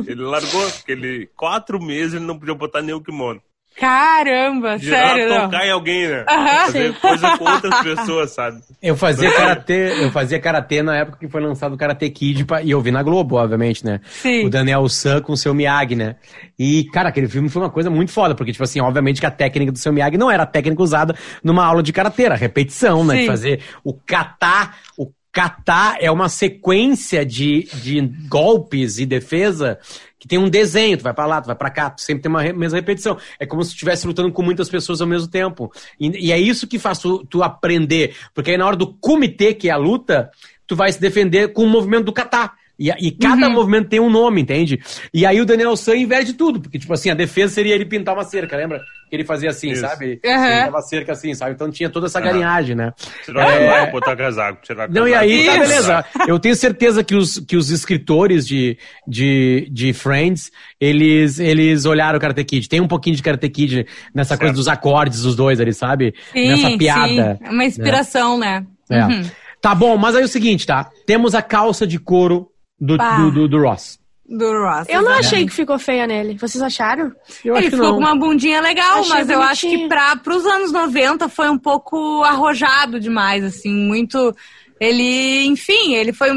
Ele 0.07 0.23
largou, 0.23 0.71
porque 0.71 0.93
ele, 0.93 1.27
quatro 1.35 1.83
meses 1.83 2.15
ele 2.15 2.27
não 2.27 2.39
podia 2.39 2.55
botar 2.55 2.83
nenhum 2.83 3.03
kimono. 3.03 3.43
Caramba, 3.79 4.79
Girar, 4.79 5.15
sério. 5.15 5.29
tocar 5.29 5.59
não. 5.59 5.65
em 5.65 5.71
alguém, 5.71 6.09
né? 6.09 6.25
Fazer 6.27 6.95
coisa 6.95 7.39
com 7.39 7.45
outras 7.45 7.81
pessoas, 7.83 8.31
sabe? 8.31 8.61
Eu 8.83 8.97
fazia 8.97 9.31
karatê, 9.33 10.05
eu 10.05 10.11
fazia 10.11 10.39
karatê 10.39 10.83
na 10.83 10.97
época 10.97 11.19
que 11.19 11.29
foi 11.29 11.41
lançado 11.41 11.75
o 11.75 11.77
Karate 11.77 12.09
Kid 12.11 12.45
pra, 12.45 12.63
e 12.63 12.71
eu 12.71 12.81
vi 12.81 12.91
na 12.91 13.03
Globo, 13.03 13.37
obviamente, 13.37 13.85
né? 13.85 14.01
Sim. 14.05 14.47
O 14.47 14.51
Daniel 14.51 14.89
San 14.89 15.21
com 15.21 15.33
o 15.33 15.37
seu 15.37 15.55
Miyagi, 15.55 15.97
né? 15.97 16.17
E, 16.59 16.85
cara, 16.93 17.09
aquele 17.09 17.29
filme 17.29 17.49
foi 17.49 17.63
uma 17.63 17.71
coisa 17.71 17.91
muito 17.91 18.13
foda, 18.13 18.35
porque, 18.35 18.53
tipo 18.53 18.65
assim, 18.65 18.81
obviamente 18.81 19.21
que 19.21 19.27
a 19.27 19.31
técnica 19.31 19.73
do 19.73 19.79
seu 19.79 19.93
Miyagi 19.93 20.17
não 20.17 20.31
era 20.31 20.43
a 20.43 20.47
técnica 20.47 20.83
usada 20.83 21.17
numa 21.43 21.65
aula 21.65 21.83
de 21.83 21.93
karatê, 21.93 22.25
era 22.25 22.37
repetição, 22.37 23.05
né? 23.05 23.15
Sim. 23.15 23.21
De 23.23 23.27
fazer 23.27 23.61
o 23.83 23.95
kata, 23.95 24.73
o 24.97 25.11
kata 25.33 25.97
é 25.99 26.11
uma 26.11 26.29
sequência 26.29 27.25
de, 27.25 27.67
de 27.75 28.01
golpes 28.29 28.99
e 28.99 29.07
defesa 29.07 29.79
que 30.23 30.29
tem 30.29 30.39
um 30.39 30.49
desenho, 30.49 30.97
tu 30.97 31.03
vai 31.03 31.13
para 31.13 31.27
lá, 31.27 31.41
tu 31.41 31.47
vai 31.47 31.57
para 31.57 31.69
cá, 31.69 31.91
tu 31.91 32.01
sempre 32.01 32.23
tem 32.23 32.31
uma 32.31 32.45
mesma 32.53 32.79
repetição. 32.79 33.19
É 33.41 33.45
como 33.45 33.65
se 33.65 33.71
estivesse 33.71 34.07
lutando 34.07 34.31
com 34.31 34.41
muitas 34.41 34.69
pessoas 34.69 35.01
ao 35.01 35.07
mesmo 35.09 35.27
tempo. 35.27 35.73
E, 35.99 36.29
e 36.29 36.31
é 36.31 36.39
isso 36.39 36.69
que 36.69 36.79
faz 36.79 37.01
tu, 37.01 37.27
tu, 37.27 37.43
aprender, 37.43 38.15
porque 38.33 38.53
aí 38.53 38.57
na 38.57 38.65
hora 38.65 38.77
do 38.77 38.95
comitê, 38.95 39.53
que 39.53 39.69
é 39.69 39.73
a 39.73 39.77
luta, 39.77 40.31
tu 40.65 40.77
vai 40.77 40.93
se 40.93 41.01
defender 41.01 41.53
com 41.53 41.65
o 41.65 41.69
movimento 41.69 42.05
do 42.05 42.13
kata. 42.13 42.53
E, 42.83 42.91
e 43.07 43.11
cada 43.13 43.47
uhum. 43.47 43.53
movimento 43.53 43.89
tem 43.89 44.01
um 44.01 44.11
nome, 44.11 44.41
entende? 44.41 44.81
E 45.15 45.25
aí 45.25 45.41
o 45.41 45.47
Daniel 45.47 45.77
San 45.77 45.95
inverte 45.95 46.33
tudo, 46.33 46.61
porque, 46.61 46.81
tipo 46.81 46.93
assim, 46.93 47.11
a 47.11 47.15
defesa 47.15 47.55
seria 47.55 47.77
ele 47.77 47.85
pintar 47.85 48.13
uma 48.13 48.25
cerca, 48.25 48.57
lembra? 48.57 48.81
Que 49.09 49.15
ele 49.15 49.25
fazia 49.25 49.51
assim, 49.51 49.71
Isso. 49.71 49.83
sabe? 49.83 50.21
Uhum. 50.25 50.45
Ele 50.45 50.57
pintava 50.57 50.83
cerca 50.83 51.13
assim, 51.13 51.33
sabe? 51.33 51.53
Então 51.53 51.71
tinha 51.71 51.89
toda 51.89 52.07
essa 52.07 52.19
uhum. 52.19 52.25
galinhagem, 52.25 52.75
né? 52.75 52.93
Tirar 53.25 53.53
é... 53.53 53.89
botar 53.89 54.17
casaco, 54.17 54.63
tirar 54.63 54.91
Não, 54.91 55.07
e 55.07 55.15
aí, 55.15 55.47
tá, 55.47 55.59
beleza. 55.59 56.05
Eu 56.27 56.41
tenho 56.41 56.57
certeza 56.57 57.05
que 57.05 57.15
os, 57.15 57.39
que 57.39 57.57
os 57.57 57.71
escritores 57.71 58.49
de, 58.49 58.77
de, 59.07 59.69
de 59.71 59.93
Friends, 59.93 60.51
eles, 60.81 61.39
eles 61.39 61.85
olharam 61.85 62.19
o 62.19 62.21
Karate 62.21 62.43
Kid. 62.43 62.69
Tem 62.69 62.81
um 62.81 62.89
pouquinho 62.89 63.15
de 63.15 63.23
Karate 63.23 63.49
Kid 63.49 63.87
nessa 64.13 64.31
certo. 64.31 64.41
coisa 64.41 64.55
dos 64.55 64.67
acordes 64.67 65.23
dos 65.23 65.37
dois 65.37 65.61
ali, 65.61 65.73
sabe? 65.73 66.15
Sim, 66.33 66.49
Nessa 66.49 66.77
piada. 66.77 67.39
Sim. 67.39 67.45
É 67.45 67.51
uma 67.51 67.65
inspiração, 67.65 68.37
né? 68.37 68.67
né? 68.91 68.99
É. 68.99 69.05
Uhum. 69.05 69.31
Tá 69.61 69.77
bom, 69.77 69.97
mas 69.97 70.17
aí 70.17 70.23
é 70.23 70.25
o 70.25 70.29
seguinte, 70.29 70.67
tá? 70.67 70.91
Temos 71.07 71.37
a 71.37 71.41
calça 71.41 71.87
de 71.87 71.97
couro 71.97 72.52
do, 72.83 72.97
do, 72.97 73.31
do, 73.31 73.49
do, 73.49 73.63
Ross. 73.63 74.01
Do 74.29 74.51
Ross. 74.53 74.89
Eu 74.89 75.03
não 75.03 75.13
achei 75.13 75.47
que 75.47 75.53
ficou 75.53 75.79
feia 75.79 76.05
nele. 76.05 76.37
Vocês 76.37 76.61
acharam? 76.61 77.13
Eu 77.45 77.57
Ele 77.57 77.71
ficou 77.71 77.87
não. 77.87 77.95
com 77.95 78.01
uma 78.01 78.17
bundinha 78.17 78.61
legal, 78.61 78.99
achei 78.99 79.09
mas 79.09 79.27
bonitinho. 79.27 79.37
eu 79.37 79.43
acho 79.43 79.69
que 79.69 79.89
pra, 79.89 80.17
pros 80.17 80.45
anos 80.45 80.73
90 80.73 81.29
foi 81.29 81.49
um 81.49 81.59
pouco 81.59 82.25
arrojado 82.25 82.99
demais, 82.99 83.45
assim, 83.45 83.73
muito 83.73 84.35
ele, 84.83 85.45
enfim, 85.45 85.95
ele 85.95 86.13
foi. 86.13 86.29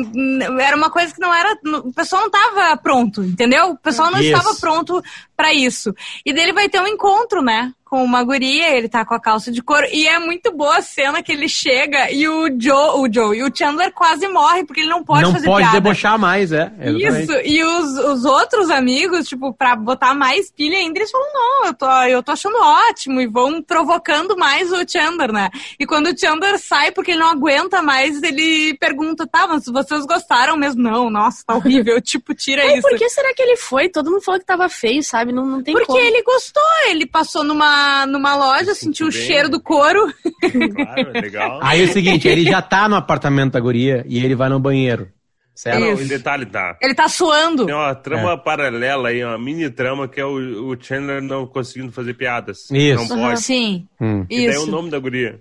Era 0.61 0.77
uma 0.77 0.91
coisa 0.91 1.11
que 1.11 1.19
não 1.19 1.33
era. 1.33 1.57
O 1.83 1.91
pessoal 1.91 2.21
não 2.21 2.27
estava 2.27 2.77
pronto, 2.77 3.23
entendeu? 3.23 3.71
O 3.71 3.77
pessoal 3.77 4.11
não 4.11 4.19
estava 4.19 4.53
pronto 4.61 5.01
para 5.35 5.51
isso. 5.51 5.91
E 6.23 6.31
dele 6.31 6.53
vai 6.53 6.69
ter 6.69 6.79
um 6.79 6.85
encontro, 6.85 7.41
né? 7.41 7.73
Com 7.85 8.03
uma 8.03 8.23
guria, 8.23 8.75
ele 8.75 8.89
tá 8.89 9.05
com 9.05 9.13
a 9.13 9.19
calça 9.19 9.51
de 9.51 9.61
couro. 9.61 9.85
E 9.91 10.07
é 10.07 10.17
muito 10.17 10.51
boa 10.51 10.77
a 10.77 10.81
cena 10.81 11.21
que 11.21 11.31
ele 11.31 11.47
chega 11.47 12.11
e 12.11 12.27
o 12.27 12.47
Joe, 12.59 12.99
o 12.99 13.07
Joe 13.11 13.37
e 13.37 13.43
o 13.43 13.55
Chandler 13.55 13.93
quase 13.93 14.27
morrem, 14.27 14.65
porque 14.65 14.81
ele 14.81 14.89
não 14.89 15.03
pode 15.03 15.21
não 15.21 15.31
fazer 15.33 15.45
Não 15.45 15.53
pode 15.53 15.65
piada. 15.65 15.79
debochar 15.79 16.17
mais, 16.17 16.51
é. 16.51 16.73
Exatamente. 16.79 17.23
Isso, 17.23 17.33
e 17.45 17.63
os, 17.63 17.97
os 17.99 18.25
outros 18.25 18.71
amigos, 18.71 19.27
tipo, 19.27 19.53
pra 19.53 19.75
botar 19.75 20.15
mais 20.15 20.51
pilha 20.51 20.77
ainda, 20.79 20.97
eles 20.97 21.11
falam, 21.11 21.27
não, 21.31 21.65
eu 21.67 21.73
tô, 21.75 21.91
eu 22.03 22.23
tô 22.23 22.31
achando 22.31 22.57
ótimo, 22.57 23.21
e 23.21 23.27
vão 23.27 23.61
provocando 23.61 24.35
mais 24.35 24.71
o 24.71 24.83
Chandler, 24.87 25.31
né? 25.31 25.49
E 25.79 25.85
quando 25.85 26.07
o 26.07 26.17
Chandler 26.17 26.57
sai, 26.57 26.91
porque 26.91 27.11
ele 27.11 27.19
não 27.19 27.29
aguenta 27.29 27.83
mais, 27.83 28.21
ele 28.23 28.75
pergunta, 28.79 29.27
tá, 29.27 29.47
mas 29.47 29.63
vocês 29.65 30.05
gostaram 30.07 30.57
mesmo? 30.57 30.81
Não, 30.81 31.09
nossa, 31.11 31.43
tá 31.45 31.53
horrível, 31.55 32.01
tipo, 32.01 32.33
tira 32.33 32.63
é, 32.63 32.79
isso. 32.79 32.81
Por 32.81 32.97
que 32.97 33.07
será 33.09 33.31
que 33.35 33.43
ele 33.43 33.57
foi? 33.57 33.89
Todo 33.89 34.09
mundo 34.09 34.23
falou 34.23 34.39
que 34.39 34.45
tava 34.45 34.67
feio, 34.69 35.03
sabe? 35.03 35.31
Não, 35.31 35.45
não 35.45 35.61
tem 35.61 35.73
Porque 35.73 35.85
como. 35.85 35.99
ele 35.99 36.23
gostou, 36.23 36.63
ele 36.89 37.05
passou 37.05 37.43
numa 37.43 37.74
numa, 38.07 38.35
loja, 38.35 38.73
sentiu 38.73 39.07
o 39.07 39.11
cheiro 39.11 39.49
do 39.49 39.61
couro. 39.61 40.13
Claro, 40.75 41.11
legal. 41.13 41.59
Aí 41.61 41.81
é 41.81 41.85
o 41.85 41.87
seguinte, 41.91 42.27
ele 42.27 42.43
já 42.43 42.61
tá 42.61 42.87
no 42.87 42.95
apartamento 42.95 43.53
da 43.53 43.59
guria 43.59 44.03
e 44.07 44.23
ele 44.23 44.35
vai 44.35 44.49
no 44.49 44.59
banheiro. 44.59 45.09
Certo? 45.55 45.79
Não, 45.79 46.01
em 46.01 46.07
detalhe 46.07 46.45
tá. 46.45 46.77
Ele 46.81 46.93
tá 46.93 47.07
suando. 47.07 47.65
Tem 47.65 47.73
uma 47.73 47.95
trama 47.95 48.33
é. 48.33 48.37
paralela 48.37 49.07
aí, 49.07 49.23
uma 49.23 49.37
mini 49.37 49.69
trama 49.69 50.05
que 50.05 50.19
é 50.19 50.25
o, 50.25 50.71
o 50.71 50.77
Chandler 50.77 51.21
não 51.21 51.47
conseguindo 51.47 51.93
fazer 51.93 52.13
piadas. 52.13 52.69
Isso. 52.69 53.07
Não 53.07 53.21
pode. 53.21 53.41
Sim. 53.41 53.87
Hum. 53.99 54.25
E 54.29 54.47
daí 54.47 54.55
é 54.55 54.59
o 54.59 54.65
nome 54.65 54.89
da 54.89 54.99
guria. 54.99 55.39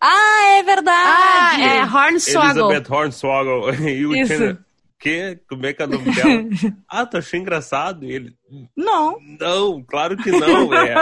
Ah, 0.00 0.58
é 0.58 0.62
verdade. 0.62 1.62
Ah, 1.62 1.74
é 1.74 1.82
Hornswoggle. 1.82 2.72
Elizabeth 2.72 2.94
Hornswoggle. 2.94 3.74
E 3.86 4.06
o 4.06 4.16
Isso. 4.16 4.32
Chandler 4.32 4.58
que? 5.00 5.40
Como 5.48 5.64
é 5.64 5.72
que 5.72 5.82
é 5.82 5.86
o 5.86 5.88
nome 5.88 6.14
dela? 6.14 6.44
ah, 6.88 7.06
tu 7.06 7.16
achei 7.16 7.40
engraçado. 7.40 8.04
E 8.04 8.12
ele. 8.12 8.34
Não. 8.76 9.16
Não, 9.40 9.82
claro 9.82 10.16
que 10.16 10.30
não. 10.30 10.72
É, 10.74 10.92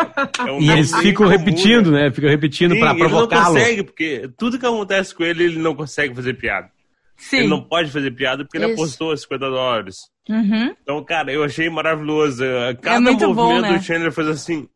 é 0.47 0.53
um 0.53 0.61
e 0.61 0.71
eles 0.71 0.95
ficam 0.95 1.27
comum, 1.27 1.37
repetindo, 1.37 1.91
né? 1.91 2.11
Ficam 2.13 2.31
repetindo 2.31 2.79
pra 2.79 2.95
provocá-lo. 2.95 3.57
Ele 3.57 3.59
não 3.59 3.61
consegue, 3.61 3.83
porque 3.83 4.31
tudo 4.39 4.59
que 4.59 4.65
acontece 4.65 5.15
com 5.15 5.25
ele, 5.25 5.45
ele 5.45 5.59
não 5.59 5.75
consegue 5.75 6.15
fazer 6.15 6.35
piada. 6.35 6.71
Sim. 7.17 7.39
Ele 7.39 7.49
não 7.49 7.61
pode 7.61 7.91
fazer 7.91 8.13
piada 8.13 8.45
porque 8.45 8.59
Isso. 8.59 8.67
ele 8.67 8.75
apostou 8.75 9.17
50 9.17 9.51
dólares. 9.51 9.97
Uhum. 10.29 10.75
Então, 10.81 11.05
cara, 11.05 11.33
eu 11.33 11.43
achei 11.43 11.69
maravilhoso. 11.69 12.45
Cada 12.81 12.97
é 12.97 13.01
movimento 13.01 13.35
bom, 13.35 13.61
né? 13.61 13.77
do 13.77 13.83
Chandler 13.83 14.13
faz 14.13 14.29
assim. 14.29 14.69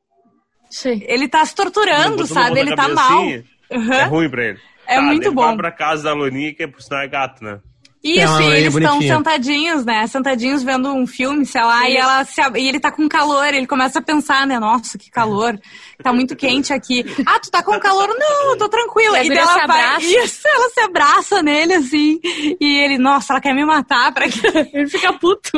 Sim. 0.68 1.02
Ele 1.06 1.28
tá 1.28 1.44
se 1.44 1.54
torturando, 1.54 2.26
sabe? 2.26 2.58
Ele 2.58 2.74
tá 2.74 2.88
mal. 2.88 3.22
Uhum. 3.22 3.92
É 3.92 4.04
ruim 4.04 4.28
pra 4.28 4.44
ele. 4.44 4.58
É 4.86 4.96
tá, 4.96 5.02
muito 5.02 5.32
bom. 5.32 5.42
Vai 5.42 5.56
pra 5.56 5.70
casa 5.70 6.02
da 6.02 6.12
Loninha, 6.12 6.52
que 6.52 6.64
é 6.64 6.66
por 6.66 6.82
sinal 6.82 7.02
é 7.02 7.08
gato, 7.08 7.44
né? 7.44 7.60
Isso, 8.02 8.42
e 8.42 8.52
eles 8.54 8.74
estão 8.74 9.00
sentadinhos, 9.00 9.84
né? 9.84 10.04
Sentadinhos 10.08 10.62
vendo 10.64 10.92
um 10.92 11.06
filme, 11.06 11.46
sei 11.46 11.62
lá, 11.62 11.88
e, 11.88 11.96
ela 11.96 12.24
se, 12.24 12.40
e 12.56 12.68
ele 12.68 12.80
tá 12.80 12.90
com 12.90 13.08
calor, 13.08 13.54
ele 13.54 13.66
começa 13.66 14.00
a 14.00 14.02
pensar, 14.02 14.44
né? 14.44 14.58
Nossa, 14.58 14.98
que 14.98 15.08
calor, 15.08 15.56
tá 16.02 16.12
muito 16.12 16.34
quente 16.34 16.72
aqui. 16.72 17.04
Ah, 17.24 17.38
tu 17.38 17.48
tá 17.48 17.62
com 17.62 17.78
calor? 17.78 18.08
Não, 18.08 18.50
eu 18.50 18.58
tô 18.58 18.68
tranquila. 18.68 19.22
E, 19.22 19.28
e 19.28 19.32
ela 19.32 19.66
vai, 19.68 20.02
isso, 20.02 20.48
ela 20.48 20.68
se 20.70 20.80
abraça 20.80 21.42
nele, 21.42 21.74
assim, 21.74 22.18
e 22.60 22.80
ele, 22.80 22.98
nossa, 22.98 23.32
ela 23.32 23.40
quer 23.40 23.54
me 23.54 23.64
matar, 23.64 24.12
pra 24.12 24.28
que... 24.28 24.40
ele 24.74 24.88
fica 24.88 25.12
puto. 25.12 25.52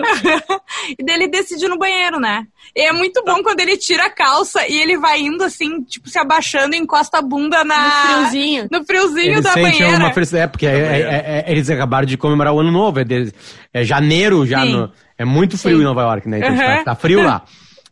e 0.98 1.02
daí 1.02 1.16
ele 1.16 1.28
decide 1.28 1.66
no 1.66 1.78
banheiro, 1.78 2.20
né? 2.20 2.46
E 2.76 2.80
é 2.82 2.92
muito 2.92 3.22
bom 3.24 3.42
quando 3.42 3.60
ele 3.60 3.76
tira 3.76 4.06
a 4.06 4.10
calça 4.10 4.66
e 4.68 4.76
ele 4.80 4.98
vai 4.98 5.20
indo 5.20 5.42
assim, 5.44 5.82
tipo, 5.82 6.08
se 6.08 6.18
abaixando 6.18 6.74
e 6.74 6.78
encosta 6.78 7.18
a 7.18 7.22
bunda 7.22 7.64
na... 7.64 7.76
No 7.76 7.90
friozinho. 7.90 8.68
No 8.70 8.84
friozinho 8.84 9.32
ele 9.32 9.40
da 9.40 9.54
banheira. 9.54 9.96
Uma 9.98 10.12
felicidade, 10.12 10.44
é, 10.44 10.46
porque 10.48 10.66
é, 10.66 10.70
é, 10.70 11.44
é, 11.46 11.52
eles 11.52 11.70
acabaram 11.70 12.06
de 12.06 12.16
comemorar 12.16 12.52
o 12.52 12.60
ano 12.60 12.72
novo, 12.72 13.00
é, 13.00 13.04
de, 13.04 13.32
é 13.72 13.84
janeiro 13.84 14.44
já, 14.46 14.64
no, 14.64 14.92
é 15.16 15.24
muito 15.24 15.56
frio 15.56 15.76
Sim. 15.76 15.82
em 15.82 15.84
Nova 15.84 16.02
York, 16.02 16.28
né? 16.28 16.38
Então 16.38 16.50
uhum. 16.50 16.58
tá, 16.58 16.84
tá, 16.84 16.94
frio 16.94 17.22
lá. 17.22 17.44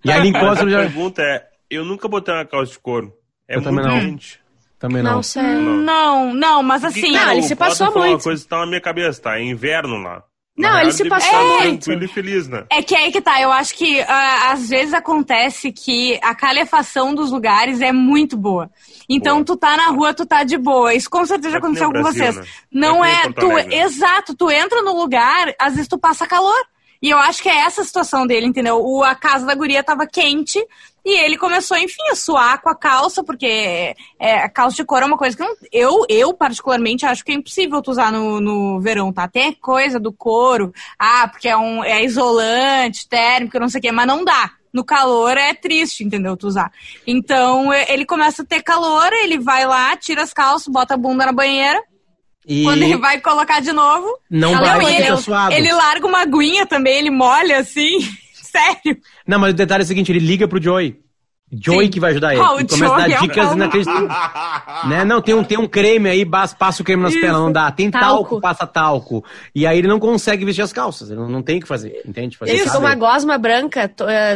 E 0.05 0.11
aí 0.11 0.21
ele 0.21 0.29
encosta... 0.29 0.65
A 0.65 0.69
já... 0.69 0.79
pergunta 0.79 1.23
é, 1.23 1.45
eu 1.71 1.85
nunca 1.85 2.09
botei 2.09 2.35
uma 2.35 2.45
calça 2.45 2.73
de 2.73 2.79
couro. 2.79 3.13
É 3.49 3.57
eu 3.57 3.73
muito 3.73 3.89
quente. 3.89 4.41
Também 4.79 5.01
não. 5.01 5.21
Não, 5.37 5.77
não, 5.77 6.35
não, 6.35 6.63
mas 6.63 6.85
assim... 6.85 7.13
Não, 7.13 7.33
ele 7.33 7.43
se 7.43 7.55
passou 7.55 7.87
muito. 7.93 8.15
Uma 8.15 8.19
coisa 8.21 8.43
que 8.43 8.49
tá 8.49 8.59
na 8.59 8.67
minha 8.67 8.81
cabeça, 8.81 9.23
tá? 9.23 9.39
É 9.39 9.45
inverno 9.45 9.97
lá. 10.03 10.25
Não, 10.57 10.81
ele 10.81 10.93
se 10.93 11.09
passou 11.09 11.35
é, 11.35 11.65
muito. 11.65 11.85
Tranquilo 11.85 12.05
e 12.05 12.09
feliz, 12.09 12.47
né? 12.47 12.65
É 12.71 12.83
que 12.83 12.95
aí 12.95 13.11
que 13.11 13.23
tá. 13.23 13.41
Eu 13.41 13.51
acho 13.51 13.75
que 13.75 14.01
uh, 14.01 14.07
às 14.51 14.69
vezes 14.69 14.93
acontece 14.93 15.73
que 15.73 16.19
a 16.23 16.35
calefação 16.35 17.15
dos 17.15 17.31
lugares 17.31 17.81
é 17.81 17.91
muito 17.91 18.37
boa. 18.37 18.71
Então 19.09 19.37
boa. 19.37 19.45
tu 19.47 19.57
tá 19.57 19.77
na 19.77 19.87
rua, 19.87 20.13
tu 20.13 20.27
tá 20.27 20.45
de 20.45 20.59
boa. 20.59 20.93
Isso 20.93 21.09
com 21.09 21.25
certeza 21.25 21.53
já 21.53 21.59
aconteceu 21.59 21.87
com 21.87 22.03
Brasil, 22.03 22.25
vocês. 22.25 22.37
Né? 22.37 22.45
Não 22.71 23.03
é, 23.03 23.13
é 23.13 23.33
tu, 23.33 23.59
exato, 23.59 24.35
tu 24.35 24.51
entra 24.51 24.83
no 24.83 24.95
lugar, 24.95 25.55
às 25.59 25.75
vezes 25.75 25.89
tu 25.89 25.99
passa 25.99 26.27
calor. 26.27 26.67
E 27.03 27.11
eu 27.11 27.19
acho 27.19 27.43
que 27.43 27.49
é 27.49 27.57
essa 27.63 27.83
a 27.83 27.85
situação 27.85 28.27
dele, 28.27 28.47
entendeu? 28.47 28.81
O, 28.81 29.03
a 29.03 29.15
casa 29.17 29.45
da 29.45 29.55
guria 29.57 29.83
tava 29.83 30.07
quente 30.07 30.65
e 31.05 31.19
ele 31.21 31.37
começou, 31.37 31.77
enfim, 31.77 32.03
a 32.13 32.15
suar 32.15 32.63
com 32.63 32.69
a 32.69 32.77
calça, 32.77 33.25
porque 33.25 33.95
é, 34.21 34.35
a 34.45 34.49
calça 34.49 34.77
de 34.77 34.85
couro 34.85 35.03
é 35.05 35.07
uma 35.09 35.19
coisa 35.19 35.37
que 35.37 35.43
não, 35.43 35.53
eu, 35.73 36.07
eu, 36.09 36.33
particularmente, 36.33 37.05
acho 37.05 37.25
que 37.25 37.33
é 37.33 37.35
impossível 37.35 37.83
tu 37.83 37.91
usar 37.91 38.13
no, 38.13 38.41
no 38.41 38.81
verão, 38.81 39.13
tá? 39.13 39.27
Tem 39.27 39.53
coisa 39.53 39.99
do 39.99 40.13
couro, 40.13 40.73
ah, 40.97 41.27
porque 41.27 41.49
é, 41.49 41.57
um, 41.57 41.83
é 41.83 42.05
isolante, 42.05 43.09
térmico, 43.09 43.59
não 43.59 43.69
sei 43.69 43.81
o 43.81 43.83
quê, 43.83 43.91
mas 43.91 44.07
não 44.07 44.25
dá. 44.25 44.53
No 44.73 44.85
calor 44.85 45.37
é 45.37 45.53
triste, 45.53 46.03
entendeu? 46.03 46.37
Tu 46.37 46.47
usar. 46.47 46.73
Então 47.07 47.75
ele 47.75 48.07
começa 48.07 48.43
a 48.43 48.47
ter 48.47 48.63
calor, 48.63 49.13
ele 49.13 49.39
vai 49.39 49.67
lá, 49.67 49.95
tira 49.97 50.23
as 50.23 50.33
calças, 50.33 50.73
bota 50.73 50.95
a 50.95 50.97
bunda 50.97 51.27
na 51.27 51.33
banheira, 51.33 51.83
e... 52.47 52.65
Quando 52.65 52.83
ele 52.83 52.97
vai 52.97 53.21
colocar 53.21 53.61
de 53.61 53.73
novo. 53.73 54.19
Não 54.31 54.53
vai, 54.53 54.97
ele, 54.97 55.17
suado. 55.17 55.55
ele 55.55 55.73
larga 55.73 56.07
uma 56.07 56.23
aguinha 56.23 56.67
também, 56.67 56.99
ele 56.99 57.11
molha 57.11 57.59
assim. 57.59 57.99
Sério. 58.35 59.01
Não, 59.27 59.39
mas 59.39 59.53
o 59.53 59.57
detalhe 59.57 59.83
é 59.83 59.85
o 59.85 59.89
seguinte: 59.89 60.13
ele 60.13 60.19
liga 60.19 60.47
pro 60.49 60.63
Joey. 60.63 61.01
Joey 61.55 61.85
Sim. 61.85 61.91
que 61.91 62.01
vai 62.01 62.13
ajudar 62.13 62.33
ele. 62.33 62.43
Oh, 62.43 62.59
e 62.59 62.67
começa 62.67 62.95
a 62.95 62.99
dar 62.99 63.11
é 63.11 63.19
dicas 63.19 63.51
é 63.51 63.55
inacreditáveis. 63.55 64.89
né? 64.89 65.05
Não, 65.05 65.21
tem 65.21 65.35
um, 65.35 65.45
tem 65.45 65.59
um 65.59 65.69
creme 65.69 66.09
aí, 66.09 66.25
passa 66.25 66.81
o 66.81 66.85
creme 66.85 67.03
nas 67.03 67.13
Isso. 67.13 67.21
pernas, 67.21 67.41
não 67.41 67.53
dá. 67.53 67.71
Tem 67.71 67.91
talco. 67.91 68.07
talco. 68.07 68.41
passa 68.41 68.67
talco. 68.67 69.25
E 69.55 69.67
aí 69.67 69.79
ele 69.79 69.89
não 69.89 70.01
consegue 70.01 70.47
vestir 70.47 70.63
as 70.63 70.73
calças. 70.73 71.11
Ele 71.11 71.21
não, 71.21 71.29
não 71.29 71.43
tem 71.43 71.59
o 71.59 71.61
que 71.61 71.69
fazer, 71.69 72.03
entende? 72.07 72.39
Fazer 72.39 72.55
Isso, 72.55 72.79
uma 72.79 72.95
gosma 72.95 73.37
branca 73.37 73.91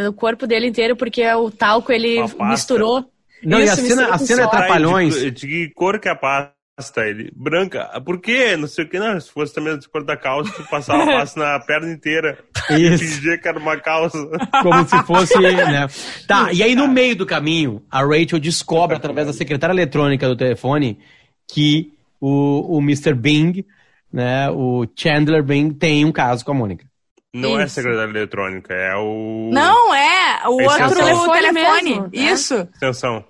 no 0.05 0.13
corpo 0.13 0.47
dele 0.47 0.67
inteiro, 0.67 0.95
porque 0.95 1.27
o 1.33 1.51
talco 1.51 1.91
ele 1.91 2.23
misturou. 2.51 3.07
Não, 3.43 3.61
Isso, 3.61 3.81
e 3.81 3.85
a 3.85 3.89
cena, 3.89 4.09
a 4.09 4.19
cena 4.19 4.43
é 4.43 4.47
trapalhões. 4.47 5.15
De, 5.15 5.31
de 5.31 5.47
que 5.47 5.71
cor 5.75 5.99
que 5.99 6.09
é 6.09 6.13
a 6.13 6.17
pasta? 6.17 6.56
Pasta. 6.77 7.07
Ele, 7.07 7.33
branca, 7.35 7.89
por 8.05 8.21
quê? 8.21 8.57
Não 8.57 8.69
sei 8.69 8.85
o 8.85 8.89
que, 8.89 8.99
não. 8.99 9.19
Se 9.19 9.31
fosse 9.31 9.55
também 9.55 9.79
de 9.79 9.89
cor 9.89 10.05
da 10.05 10.17
calça, 10.17 10.53
tu 10.53 10.63
passava 10.69 11.03
a 11.05 11.07
pasta 11.07 11.41
na 11.41 11.61
perna 11.61 11.91
inteira. 11.93 12.39
Isso. 12.71 13.05
E 13.05 13.09
fingia 13.09 13.39
que 13.39 13.49
era 13.49 13.59
uma 13.59 13.77
calça. 13.79 14.19
Como 14.63 14.87
se 14.87 15.03
fosse, 15.05 15.39
né? 15.39 15.87
Tá, 16.27 16.53
e 16.53 16.63
aí 16.63 16.75
no 16.75 16.89
meio 16.89 17.17
do 17.17 17.25
caminho, 17.25 17.83
a 17.91 18.01
Rachel 18.01 18.39
descobre, 18.39 18.97
através 18.97 19.27
da 19.27 19.33
secretária 19.33 19.73
eletrônica 19.73 20.29
do 20.29 20.37
telefone, 20.37 20.99
que 21.49 21.93
o, 22.21 22.77
o 22.77 22.81
Mr. 22.81 23.15
Bing, 23.15 23.65
né, 24.13 24.51
o 24.51 24.87
Chandler 24.95 25.43
Bing, 25.43 25.73
tem 25.73 26.05
um 26.05 26.13
caso 26.13 26.45
com 26.45 26.53
a 26.53 26.55
Mônica. 26.55 26.85
Não 27.33 27.51
é 27.61 27.65
Isso. 27.65 27.79
é 27.79 27.83
secretária 27.83 28.11
eletrônica, 28.11 28.75
é 28.75 28.97
o. 28.97 29.51
Não, 29.53 29.95
é 29.95 30.49
o 30.49 30.61
é 30.61 30.65
outro 30.65 30.95
telefone. 30.97 31.41
telefone. 31.41 31.91
Mesmo, 31.91 32.03
né? 32.03 32.11
Isso. 32.13 32.69
Extensão. 32.75 33.25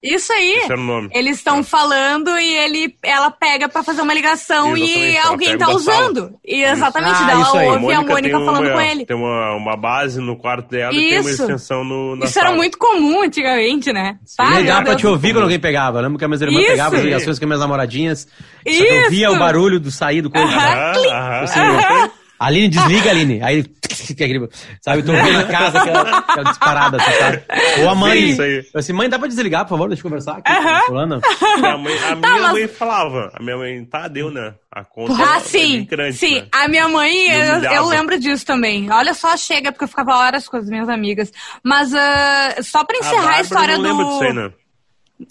Isso 0.00 0.32
aí. 0.32 0.52
Esse 0.58 0.72
era 0.72 0.80
o 0.80 0.84
nome. 0.84 1.10
Eles 1.12 1.38
estão 1.38 1.58
é. 1.58 1.62
falando 1.64 2.38
e 2.38 2.54
ele, 2.54 2.94
ela 3.02 3.32
pega 3.32 3.68
para 3.68 3.82
fazer 3.82 4.00
uma 4.00 4.14
ligação 4.14 4.76
e 4.76 5.16
alguém 5.18 5.58
tá 5.58 5.70
usando. 5.70 6.34
E 6.44 6.62
exatamente, 6.62 7.16
ah, 7.20 7.30
ela 7.30 7.72
ouve 7.72 7.92
a 7.92 8.02
Mônica 8.02 8.38
falando 8.38 8.66
uma, 8.66 8.72
com 8.74 8.80
ele. 8.80 9.06
Tem 9.06 9.16
uma, 9.16 9.56
uma 9.56 9.76
base 9.76 10.20
no 10.20 10.36
quarto 10.36 10.70
dela 10.70 10.92
isso. 10.92 11.02
e 11.02 11.08
tem 11.08 11.20
uma 11.20 11.30
extensão 11.30 11.82
no, 11.82 12.14
na 12.14 12.26
Isso 12.26 12.34
sala. 12.34 12.48
era 12.48 12.56
muito 12.56 12.78
comum 12.78 13.22
antigamente, 13.22 13.92
né? 13.92 14.18
Sim. 14.24 14.64
Dá 14.64 14.82
pra 14.82 14.94
te 14.94 15.06
ouvir 15.06 15.32
quando 15.32 15.44
alguém 15.44 15.58
pegava. 15.58 15.98
Eu 15.98 16.02
lembro 16.02 16.16
que 16.16 16.24
a 16.24 16.28
minha 16.28 16.40
irmã 16.40 16.60
isso. 16.60 16.70
pegava 16.70 16.96
as 16.96 17.02
ligações 17.02 17.38
com 17.38 17.44
as 17.44 17.48
minhas 17.48 17.60
namoradinhas. 17.60 18.28
Isso. 18.64 18.78
Só 18.78 18.84
eu 18.84 19.10
via 19.10 19.32
o 19.32 19.38
barulho 19.38 19.80
do 19.80 19.90
sair 19.90 20.22
do 20.22 20.30
coisa. 20.30 20.46
Aham, 20.46 20.92
aham, 21.10 21.44
aham. 21.44 22.10
Aline, 22.38 22.68
desliga, 22.68 23.10
Aline. 23.10 23.42
Aí, 23.42 23.64
sabe, 24.80 25.02
tô 25.02 25.12
vendo 25.12 25.38
a 25.38 25.44
casa, 25.44 25.82
aquela, 25.82 26.18
aquela 26.18 26.42
disparada, 26.44 26.96
assim, 26.96 27.12
sabe? 27.18 27.42
Ou 27.80 27.88
a 27.88 27.94
mãe. 27.94 28.18
Sim, 28.18 28.26
isso 28.28 28.42
aí. 28.42 28.66
Eu 28.72 28.80
assim, 28.80 28.92
mãe, 28.92 29.08
dá 29.08 29.18
pra 29.18 29.28
desligar, 29.28 29.64
por 29.64 29.70
favor? 29.70 29.88
Deixa 29.88 30.00
eu 30.00 30.04
conversar 30.04 30.38
aqui 30.38 30.52
uh 30.52 30.56
-huh. 30.56 31.64
a, 31.64 31.78
mãe, 31.78 31.98
a 31.98 32.16
tá, 32.16 32.16
minha 32.16 32.42
mas... 32.42 32.52
mãe 32.52 32.68
falava. 32.68 33.32
A 33.34 33.42
minha 33.42 33.56
mãe, 33.56 33.84
tá, 33.84 34.06
deu, 34.06 34.30
né? 34.30 34.54
A 34.70 34.84
conta 34.84 35.14
ah, 35.18 35.38
é 35.38 35.40
sim, 35.40 35.84
grande, 35.84 36.16
sim. 36.16 36.36
Né? 36.36 36.48
A 36.52 36.68
minha 36.68 36.88
mãe, 36.88 37.28
eu, 37.28 37.62
eu, 37.72 37.86
lembro 37.86 38.18
disso 38.18 38.46
também. 38.46 38.90
Olha 38.90 39.14
só, 39.14 39.36
chega, 39.36 39.72
porque 39.72 39.84
eu 39.84 39.88
ficava 39.88 40.16
horas 40.16 40.48
com 40.48 40.56
as 40.56 40.68
minhas 40.68 40.88
amigas. 40.88 41.32
Mas 41.64 41.92
uh, 41.92 42.62
só 42.62 42.84
pra 42.84 42.98
encerrar 42.98 43.34
a, 43.34 43.36
a 43.38 43.40
história 43.40 43.78
não 43.78 43.82
do... 43.82 43.88
Lembro 43.88 44.12
disso 44.12 44.24
aí, 44.24 44.32
né? 44.34 44.52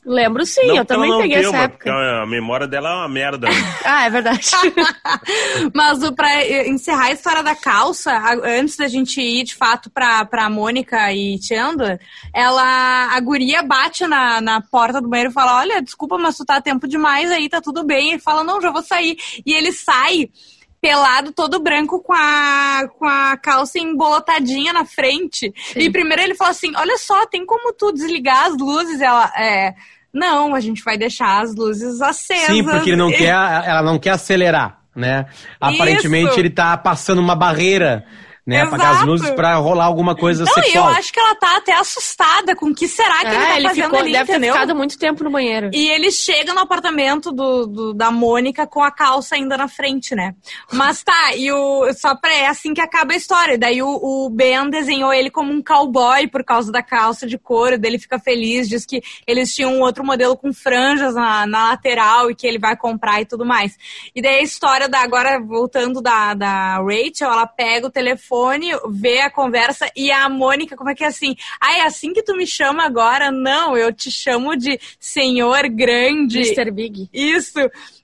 Lembro 0.06 0.46
sim, 0.46 0.68
não, 0.68 0.76
eu 0.76 0.86
também 0.86 1.18
peguei 1.18 1.38
essa 1.38 1.58
época. 1.60 1.92
A 2.22 2.26
memória 2.26 2.68
dela 2.68 2.90
é 2.90 2.94
uma 2.96 3.08
merda. 3.08 3.48
ah, 3.86 4.06
é 4.06 4.10
verdade. 4.10 4.50
Mas 5.74 6.10
pra 6.12 6.68
encerrar 6.68 7.06
a 7.06 7.12
história 7.14 7.42
da 7.42 7.56
calça, 7.56 8.12
antes 8.44 8.76
da 8.76 8.90
gente 8.90 9.22
ir 9.22 9.46
de 9.46 9.56
fato 9.56 9.90
pra, 9.90 10.26
pra 10.26 10.50
Mônica 10.50 11.14
e 11.14 11.42
Chandler, 11.42 12.02
ela, 12.34 13.16
a 13.16 13.20
guria 13.22 13.64
bate 13.64 14.06
na, 14.08 14.42
na 14.42 14.60
porta 14.62 15.00
do 15.00 15.08
banheiro 15.08 15.32
e 15.32 15.34
fala: 15.34 15.60
Olha, 15.60 15.82
desculpa, 15.82 16.18
mas 16.18 16.36
tu 16.36 16.44
tá 16.44 16.60
tempo 16.60 16.86
demais 16.86 17.32
aí, 17.32 17.48
tá 17.48 17.62
tudo 17.62 17.86
bem. 17.86 18.12
Ele 18.12 18.20
fala: 18.20 18.44
Não, 18.44 18.62
já 18.62 18.72
vou 18.72 18.84
sair. 18.84 19.16
E 19.46 19.54
ele 19.54 19.72
sai 19.72 20.30
pelado, 20.88 21.34
todo 21.34 21.60
branco, 21.60 22.02
com 22.02 22.14
a, 22.14 22.88
com 22.98 23.06
a 23.06 23.36
calça 23.38 23.78
embolotadinha 23.78 24.72
na 24.72 24.86
frente. 24.86 25.54
Sim. 25.74 25.80
E 25.80 25.90
primeiro 25.92 26.24
ele 26.24 26.36
falou 26.36 26.52
assim: 26.52 26.72
Olha 26.78 26.98
só, 26.98 27.26
tem 27.26 27.46
como 27.46 27.74
tu 27.74 27.92
desligar 27.92 28.46
as 28.46 28.58
luzes? 28.58 29.02
Ela, 29.02 29.32
é. 29.38 29.74
Não, 30.14 30.56
a 30.56 30.60
gente 30.62 30.82
vai 30.84 30.98
deixar 30.98 31.42
as 31.42 31.54
luzes 31.54 32.02
acesas. 32.02 32.56
Sim, 32.56 32.64
porque 32.64 32.92
ele 32.92 32.96
não 32.96 33.12
quer, 33.12 33.28
ela 33.28 33.84
não 33.84 34.00
quer 34.00 34.12
acelerar, 34.12 34.80
né? 34.96 35.26
Aparentemente 35.60 36.32
Isso. 36.32 36.40
ele 36.40 36.50
tá 36.50 36.78
passando 36.78 37.20
uma 37.20 37.36
barreira 37.36 38.06
né? 38.48 38.62
Exato. 38.62 38.76
Apagar 38.76 38.96
as 38.96 39.04
luzes 39.04 39.30
pra 39.32 39.56
rolar 39.56 39.86
alguma 39.86 40.16
coisa 40.16 40.46
não, 40.46 40.54
sexual. 40.54 40.90
eu 40.90 40.96
acho 40.96 41.12
que 41.12 41.20
ela 41.20 41.36
tá 41.36 41.58
até 41.58 41.74
assustada 41.74 42.56
com 42.56 42.68
o 42.68 42.74
que 42.74 42.88
será 42.88 43.20
que 43.20 43.28
é, 43.28 43.32
ele 43.32 43.38
tá 43.38 43.56
ele 43.58 43.68
fazendo 43.68 43.84
ficou, 43.84 44.00
ali, 44.00 44.12
deve 44.14 44.24
entendeu? 44.24 44.54
ter 44.54 44.60
ficado 44.60 44.76
muito 44.76 44.98
tempo 44.98 45.24
no 45.26 45.30
banheiro. 45.30 45.70
E 45.74 45.90
ele 45.90 46.10
chega 46.10 46.54
no 46.54 46.62
apartamento 46.62 47.34
do, 47.34 47.68
do, 47.68 47.94
da 47.94 48.10
Mônica 48.10 48.66
com 48.66 48.82
a 48.82 48.90
calça 48.90 49.36
ainda 49.36 49.58
na 49.58 49.68
frente, 49.68 50.16
né? 50.16 50.34
Mas 50.72 51.04
tá, 51.04 51.36
e 51.36 51.52
o, 51.52 51.94
só 51.94 52.16
pra, 52.16 52.34
é 52.34 52.48
assim 52.48 52.74
que 52.74 52.80
acaba 52.80 53.12
a 53.12 53.18
história. 53.18 53.58
Daí 53.58 53.82
o, 53.82 53.90
o 53.90 54.30
Ben 54.30 54.70
desenhou 54.70 55.14
ele 55.14 55.30
como 55.30 55.52
um 55.52 55.62
cowboy 55.62 56.28
por 56.28 56.44
causa 56.46 56.72
da 56.72 56.82
calça 56.82 57.28
de 57.28 57.38
couro, 57.38 57.78
dele 57.78 58.00
fica 58.00 58.18
feliz, 58.18 58.70
diz 58.70 58.86
que 58.86 59.02
eles 59.28 59.54
tinham 59.54 59.74
um 59.74 59.82
outro 59.82 60.06
modelo 60.06 60.38
com 60.38 60.54
franjas 60.54 61.16
na, 61.16 61.46
na 61.46 61.72
lateral 61.72 62.32
e 62.32 62.36
que 62.36 62.48
ele 62.48 62.60
vai 62.60 62.78
comprar 62.78 63.20
e 63.20 63.26
tudo 63.26 63.46
mais. 63.46 63.78
E 64.16 64.22
daí 64.22 64.40
a 64.40 64.44
história 64.44 64.88
da, 64.88 65.02
agora 65.02 65.38
voltando 65.38 66.02
da, 66.02 66.34
da 66.34 66.78
Rachel, 66.78 67.30
ela 67.30 67.46
pega 67.46 67.88
o 67.88 67.92
telefone, 67.92 68.37
vê 68.90 69.22
a 69.22 69.32
conversa 69.32 69.90
e 69.96 70.12
a 70.12 70.28
Mônica, 70.30 70.76
como 70.76 70.90
é 70.90 70.96
que 70.96 71.04
é 71.04 71.08
assim? 71.08 71.36
Ah, 71.60 71.78
é 71.78 71.82
assim 71.82 72.14
que 72.14 72.24
tu 72.24 72.36
me 72.36 72.46
chama 72.46 72.86
agora? 72.86 73.32
Não, 73.32 73.78
eu 73.78 73.94
te 73.94 74.12
chamo 74.12 74.56
de 74.56 74.80
senhor 75.00 75.68
grande. 75.70 76.40
Mr. 76.40 76.72
Big. 76.72 77.10
Isso. 77.14 77.60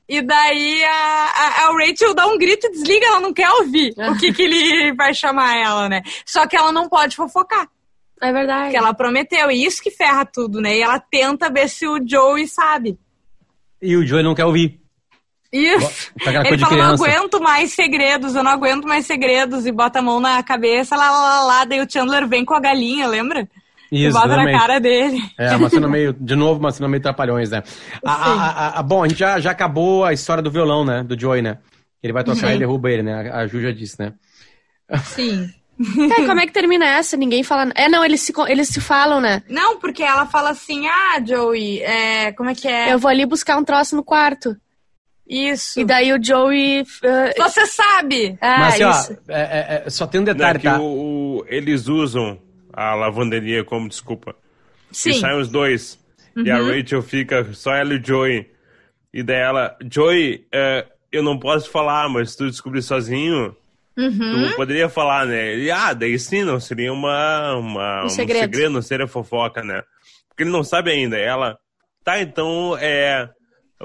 E 0.08 0.22
daí 0.22 0.84
a, 0.84 0.90
a, 0.90 1.68
a, 1.68 1.74
Rachel 1.74 2.13
dá 2.13 2.28
um 2.28 2.38
grito 2.38 2.68
e 2.68 2.72
desliga, 2.72 3.06
ela 3.06 3.20
não 3.22 3.34
quer 3.34 3.50
ouvir 3.50 3.94
o 3.98 4.18
que, 4.18 4.34
que 4.34 4.44
ele 4.44 4.94
vai 4.94 5.13
chamar 5.13 5.58
ela, 5.58 5.88
né? 5.88 6.02
Só 6.25 6.46
que 6.46 6.58
ela 6.58 6.72
não 6.72 6.90
pode 6.90 7.16
fofocar. 7.16 7.68
É 8.22 8.32
verdade. 8.32 8.72
Que 8.72 8.78
ela 8.78 8.94
prometeu, 8.94 9.50
e 9.50 9.66
isso 9.66 9.82
que 9.82 9.92
ferra 9.92 10.25
tudo, 10.25 10.62
né? 10.62 10.78
E 10.78 10.82
ela 10.82 11.00
tenta 11.00 11.50
ver 11.50 11.70
se 11.70 11.88
o 11.88 12.00
Joey 12.06 12.48
sabe. 12.48 12.98
E 13.82 13.96
o 13.98 14.06
Joey 14.06 14.24
não 14.24 14.36
quer 14.36 14.46
ouvir. 14.46 14.83
Isso. 15.53 16.12
Ele 16.45 16.57
fala, 16.57 16.75
não 16.75 16.93
aguento 16.95 17.39
mais 17.39 17.74
segredos, 17.74 18.33
eu 18.33 18.43
não 18.43 18.50
aguento 18.50 18.88
mais 18.88 19.05
segredos. 19.05 19.67
E 19.67 19.72
bota 19.72 20.00
a 20.00 20.01
mão 20.01 20.19
na 20.19 20.41
cabeça, 20.41 20.95
lá, 20.95 21.12
lá, 21.12 21.22
lá, 21.22 21.43
lá. 21.43 21.65
Daí 21.65 21.79
o 21.79 21.89
Chandler 21.89 22.27
vem 22.27 22.43
com 22.43 22.55
a 22.55 22.60
galinha, 22.60 23.07
lembra? 23.07 23.48
Isso, 23.91 24.10
e 24.10 24.12
bota 24.12 24.25
exatamente. 24.25 24.51
na 24.51 24.60
cara 24.60 24.79
dele. 24.79 25.22
É, 25.38 25.55
uma 25.55 25.69
cena 25.69 25.88
meio, 25.88 26.12
de 26.12 26.36
novo, 26.36 26.60
uma 26.60 26.71
cena 26.71 26.89
meio 26.89 27.04
trapalhões, 27.04 27.51
né? 27.51 27.62
A, 28.04 28.12
a, 28.12 28.80
a, 28.80 28.84
bom, 28.84 29.04
a 29.04 29.08
gente 29.08 29.19
já, 29.19 29.39
já 29.39 29.51
acabou 29.51 30.04
a 30.04 30.12
história 30.12 30.41
do 30.41 30.49
violão, 30.49 30.84
né? 30.84 31.04
Do 31.04 31.19
Joey, 31.19 31.43
né? 31.43 31.60
Ele 32.01 32.12
vai 32.12 32.23
tocar 32.23 32.47
Sim. 32.47 32.56
e 32.56 32.58
derruba 32.58 32.89
ele, 32.89 33.04
né? 33.04 33.30
A 33.32 33.45
Ju 33.45 33.62
já 33.62 33.71
disse, 33.71 33.99
né? 33.99 34.13
Sim. 35.04 35.49
É, 35.75 36.28
como 36.28 36.39
é 36.39 36.45
que 36.45 36.54
termina 36.54 36.86
essa? 36.86 37.17
Ninguém 37.17 37.41
fala. 37.41 37.71
É, 37.75 37.89
não, 37.89 38.06
eles 38.06 38.21
se, 38.21 38.32
eles 38.47 38.69
se 38.69 38.80
falam, 38.80 39.19
né? 39.19 39.41
Não, 39.49 39.80
porque 39.80 40.04
ela 40.04 40.28
fala 40.28 40.51
assim: 40.51 40.86
ah, 40.88 41.19
Joey, 41.25 41.82
é, 41.82 42.32
como 42.34 42.51
é 42.51 42.56
que 42.56 42.67
é? 42.67 42.93
Eu 42.93 42.99
vou 42.99 43.10
ali 43.10 43.25
buscar 43.25 43.58
um 43.58 43.63
troço 43.63 43.95
no 43.95 44.04
quarto. 44.04 44.56
Isso. 45.34 45.80
E 45.80 45.86
daí 45.86 46.13
o 46.13 46.24
Joey. 46.24 46.82
Uh... 46.82 47.41
Você 47.41 47.65
sabe! 47.65 48.38
Ah, 48.39 48.60
Mas 48.60 48.82
assim, 48.82 49.17
ó, 49.28 49.34
é, 49.34 49.41
é, 49.41 49.84
é, 49.86 49.89
só 49.89 50.06
tem 50.06 50.22
um 50.22 50.24
detalhe, 50.24 50.60
Não, 50.63 50.72
é 50.72 50.76
tá? 50.76 50.80
O, 50.80 51.38
o, 51.39 51.46
eles 51.48 51.88
usam 51.88 52.39
a 52.72 52.93
lavanderia 52.93 53.63
como 53.63 53.89
desculpa. 53.89 54.36
Sim. 54.91 55.10
E 55.10 55.13
saem 55.15 55.39
os 55.39 55.50
dois. 55.50 56.00
Uhum. 56.36 56.46
E 56.46 56.52
a 56.52 56.60
uhum. 56.60 56.69
Rachel 56.69 57.02
fica 57.02 57.52
só 57.54 57.74
ela 57.74 57.96
e 57.96 57.98
o 57.98 58.06
Joey. 58.06 58.48
E 59.12 59.24
daí 59.24 59.38
ela, 59.38 59.76
Joey, 59.91 60.46
uh, 60.54 60.88
eu 61.12 61.24
não 61.24 61.39
posso 61.39 61.69
falar, 61.69 62.08
mas 62.10 62.32
se 62.32 62.38
tu 62.38 62.50
descobrir 62.50 62.84
sozinho, 62.84 63.56
uhum. 63.98 64.50
tu 64.50 64.56
poderia 64.56 64.88
falar, 64.88 65.26
né? 65.26 65.56
E, 65.56 65.72
ah, 65.72 65.93
daí 65.93 66.17
sim, 66.19 66.43
não 66.43 66.60
seria 66.60 66.93
uma, 66.93 67.56
uma, 67.56 68.06
um, 68.06 68.10
segredo. 68.10 68.38
um 68.38 68.41
segredo, 68.41 68.74
não 68.74 68.82
seria 68.82 69.08
fofoca, 69.08 69.63
né? 69.63 69.82
Porque 70.30 70.43
ele 70.43 70.52
não 70.52 70.63
sabe 70.63 70.91
ainda. 70.91 71.17
Ela, 71.17 71.58
tá, 72.04 72.19
então, 72.19 72.78
é 72.80 73.30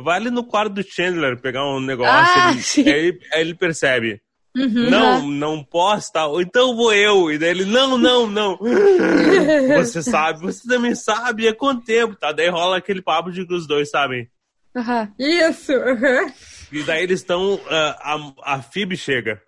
vai 0.03 0.17
ali 0.17 0.31
no 0.31 0.45
quarto 0.45 0.75
do 0.75 0.83
Chandler 0.83 1.41
pegar 1.41 1.65
um 1.65 1.81
negócio. 1.81 2.15
Ah, 2.15 2.53
ele, 2.53 2.91
aí, 2.91 3.19
aí, 3.33 3.41
ele 3.41 3.55
percebe. 3.55 4.21
Uhum, 4.57 4.91
não, 4.91 5.29
não 5.29 5.63
posso, 5.63 6.13
tá? 6.13 6.27
Então 6.41 6.75
vou 6.75 6.93
eu. 6.93 7.31
E 7.31 7.39
daí 7.39 7.51
ele, 7.51 7.65
não, 7.65 7.97
não, 7.97 8.27
não. 8.27 8.59
você 9.77 10.03
sabe, 10.03 10.41
você 10.41 10.67
também 10.67 10.95
sabe, 10.95 11.47
é 11.47 11.53
quanto 11.53 11.85
tempo, 11.85 12.17
tá? 12.17 12.33
Daí 12.33 12.49
rola 12.49 12.79
aquele 12.79 13.03
papo 13.03 13.31
de 13.31 13.47
que 13.47 13.55
os 13.55 13.67
dois 13.67 13.91
sabem. 13.91 14.29
Uhum. 14.75 15.09
Isso, 15.19 15.73
uhum. 15.73 16.33
E 16.73 16.83
daí 16.83 17.03
eles 17.03 17.21
estão. 17.21 17.55
Uh, 17.55 17.61
a, 17.71 18.33
a 18.43 18.63
Phoebe 18.63 18.97
chega. 18.97 19.41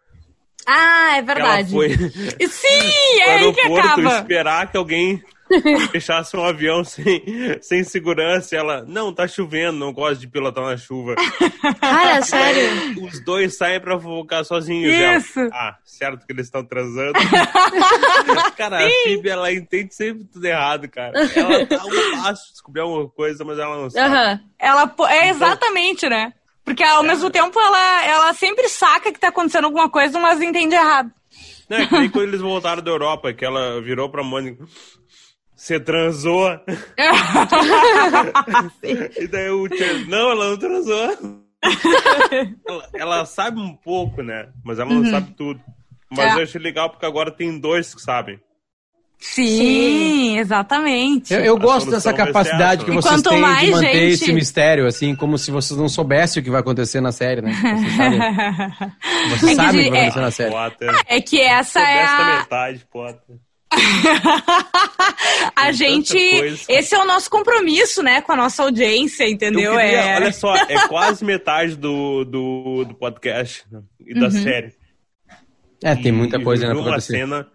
Ah, 0.67 1.17
é 1.17 1.23
verdade. 1.23 1.75
Ela 1.75 1.89
foi. 1.89 1.97
Sim, 2.49 3.21
é 3.23 3.31
aí 3.31 3.53
que 3.53 3.61
acaba. 3.61 4.19
esperar 4.19 4.71
que 4.71 4.77
alguém 4.77 5.23
fechasse 5.91 6.37
um 6.37 6.45
avião 6.45 6.85
sem, 6.85 7.23
sem 7.61 7.85
segurança. 7.85 8.57
ela, 8.57 8.85
não, 8.87 9.13
tá 9.13 9.27
chovendo, 9.27 9.79
não 9.79 9.93
gosto 9.93 10.21
de 10.21 10.29
pilotar 10.29 10.65
na 10.65 10.77
chuva. 10.77 11.15
Cara, 11.81 12.23
sério? 12.23 13.05
Os 13.05 13.21
dois 13.25 13.57
saem 13.57 13.81
pra 13.81 13.99
focar 13.99 14.45
sozinhos. 14.45 14.95
Isso. 14.95 15.41
Ela, 15.41 15.51
ah, 15.53 15.77
certo 15.85 16.27
que 16.27 16.33
eles 16.33 16.47
estão 16.47 16.65
transando. 16.65 17.13
cara, 18.57 18.79
Sim. 18.79 18.87
a 18.87 19.03
Phoebe, 19.05 19.29
ela 19.29 19.53
entende 19.53 19.95
sempre 19.95 20.25
tudo 20.25 20.45
errado, 20.45 20.89
cara. 20.89 21.13
Ela 21.19 21.67
tá 21.67 21.85
um 21.85 22.23
passo 22.23 22.53
alguma 22.79 23.09
coisa, 23.09 23.45
mas 23.45 23.59
ela 23.59 23.77
não 23.77 23.91
sabe. 23.91 24.15
Uhum. 24.15 24.49
Ela, 24.59 24.83
é 24.83 24.85
então 24.85 25.31
exatamente, 25.31 26.07
então, 26.07 26.19
né? 26.19 26.33
Porque 26.65 26.85
ao 26.85 27.05
é. 27.05 27.09
mesmo 27.09 27.31
tempo 27.31 27.59
ela, 27.59 28.05
ela 28.05 28.33
sempre 28.35 28.69
saca 28.69 29.13
que 29.13 29.19
tá 29.19 29.29
acontecendo 29.29 29.65
alguma 29.65 29.89
coisa, 29.89 30.19
mas 30.19 30.41
entende 30.41 30.75
errado. 30.75 31.11
É 31.69 31.87
que 31.87 31.99
nem 31.99 32.11
quando 32.11 32.29
eles 32.29 32.41
voltaram 32.41 32.83
da 32.83 32.91
Europa, 32.91 33.33
que 33.33 33.45
ela 33.45 33.81
virou 33.81 34.09
pra 34.09 34.25
Mônica. 34.25 34.65
Você 35.61 35.79
transou? 35.79 36.49
e 38.83 39.27
daí 39.27 39.51
o 39.51 39.69
Chandler, 39.69 40.09
não, 40.09 40.31
ela 40.31 40.49
não 40.49 40.57
transou. 40.57 41.39
ela, 42.67 42.89
ela, 42.95 43.27
sabe 43.27 43.61
um 43.61 43.77
pouco, 43.77 44.23
né? 44.23 44.49
Mas 44.65 44.79
ela 44.79 44.89
não 44.89 45.03
uhum. 45.03 45.11
sabe 45.11 45.35
tudo. 45.35 45.61
Mas 46.11 46.35
é. 46.35 46.39
eu 46.39 46.45
achei 46.45 46.59
legal 46.59 46.89
porque 46.89 47.05
agora 47.05 47.31
tem 47.31 47.61
dois 47.61 47.95
que 47.95 48.01
sabem. 48.01 48.41
Sim, 49.19 49.45
Sim. 49.45 50.39
exatamente. 50.39 51.35
Eu, 51.35 51.41
eu 51.41 51.59
gosto 51.59 51.91
dessa 51.91 52.15
capacidade 52.15 52.87
que 52.87 52.91
vocês 52.91 53.21
têm 53.21 53.35
de 53.35 53.41
manter 53.43 53.81
gente... 53.81 53.97
esse 54.15 54.33
mistério, 54.33 54.87
assim, 54.87 55.15
como 55.15 55.37
se 55.37 55.51
vocês 55.51 55.79
não 55.79 55.91
soubessem 55.91 56.41
o 56.41 56.45
que 56.45 56.51
vai 56.51 56.61
acontecer 56.61 57.03
na 57.03 57.13
série, 57.13 57.43
né? 57.43 57.53
Vocês 57.53 57.93
sabem, 58.01 59.29
vocês 59.29 59.53
é 59.53 59.55
sabem 59.57 59.81
o 59.81 59.85
que 59.85 59.91
vai 59.91 60.09
acontecer 60.09 60.19
é... 60.19 60.23
na 60.23 60.31
série. 60.31 60.51
Potter. 60.51 61.03
É 61.07 61.21
que 61.21 61.39
essa 61.39 61.81
é 61.81 62.03
a... 62.03 62.39
metade, 62.39 62.87
Potter. 62.91 63.37
a 65.55 65.73
gente. 65.73 66.17
Esse 66.69 66.95
é 66.95 66.99
o 66.99 67.05
nosso 67.07 67.31
compromisso, 67.31 68.03
né, 68.03 68.21
com 68.21 68.33
a 68.33 68.37
nossa 68.37 68.63
audiência, 68.63 69.29
entendeu? 69.29 69.77
Queria, 69.77 70.01
é... 70.01 70.17
Olha 70.17 70.33
só, 70.33 70.55
é 70.57 70.87
quase 70.89 71.25
metade 71.25 71.77
do, 71.77 72.25
do, 72.25 72.85
do 72.85 72.95
podcast 72.95 73.65
né, 73.71 73.83
e 74.05 74.15
da 74.15 74.27
uhum. 74.27 74.31
série. 74.31 74.75
É, 75.83 75.95
tem 75.95 76.13
muita 76.13 76.37
e, 76.37 76.45
coisa, 76.45 76.67
né? 76.67 76.75
Uma 76.75 77.01
cena. 77.01 77.47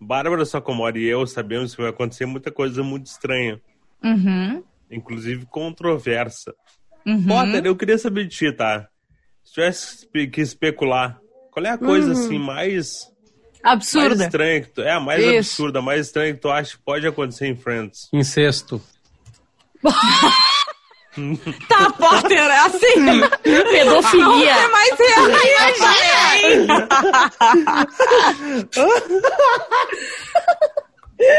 Bárbara 0.00 0.46
Sacomori 0.46 1.00
e 1.00 1.08
eu 1.08 1.26
sabemos 1.26 1.74
que 1.74 1.82
vai 1.82 1.90
acontecer 1.90 2.24
muita 2.24 2.50
coisa 2.50 2.82
muito 2.82 3.06
estranha. 3.06 3.60
Uhum. 4.02 4.62
Inclusive 4.90 5.46
controversa. 5.46 6.54
Uhum. 7.06 7.26
Potter, 7.26 7.66
eu 7.66 7.76
queria 7.76 7.98
saber 7.98 8.24
de 8.24 8.36
ti, 8.36 8.52
tá? 8.52 8.88
Se 9.44 9.54
tivesse 9.54 10.08
que 10.28 10.40
especular, 10.40 11.20
qual 11.50 11.66
é 11.66 11.70
a 11.70 11.78
coisa 11.78 12.12
uhum. 12.12 12.12
assim 12.12 12.38
mais 12.38 13.09
Absurda. 13.62 14.08
Mais 14.16 14.20
estranha 14.20 14.60
que 14.62 14.68
tu, 14.68 14.80
é, 14.82 14.92
a 14.92 15.00
mais 15.00 15.22
Isso. 15.22 15.36
absurda, 15.62 15.78
a 15.78 15.82
mais 15.82 16.06
estranha 16.06 16.32
que 16.34 16.40
tu 16.40 16.48
acha 16.50 16.72
que 16.76 16.82
pode 16.84 17.06
acontecer 17.06 17.46
em 17.46 17.56
Friends. 17.56 18.08
Incesto. 18.12 18.80
Tá, 21.68 21.90
Potter, 21.98 22.38
é 22.38 22.58
assim. 22.60 23.20
Pedofilia. 23.42 24.52
É 24.52 24.68
mais 24.68 24.90
realista. 24.96 26.88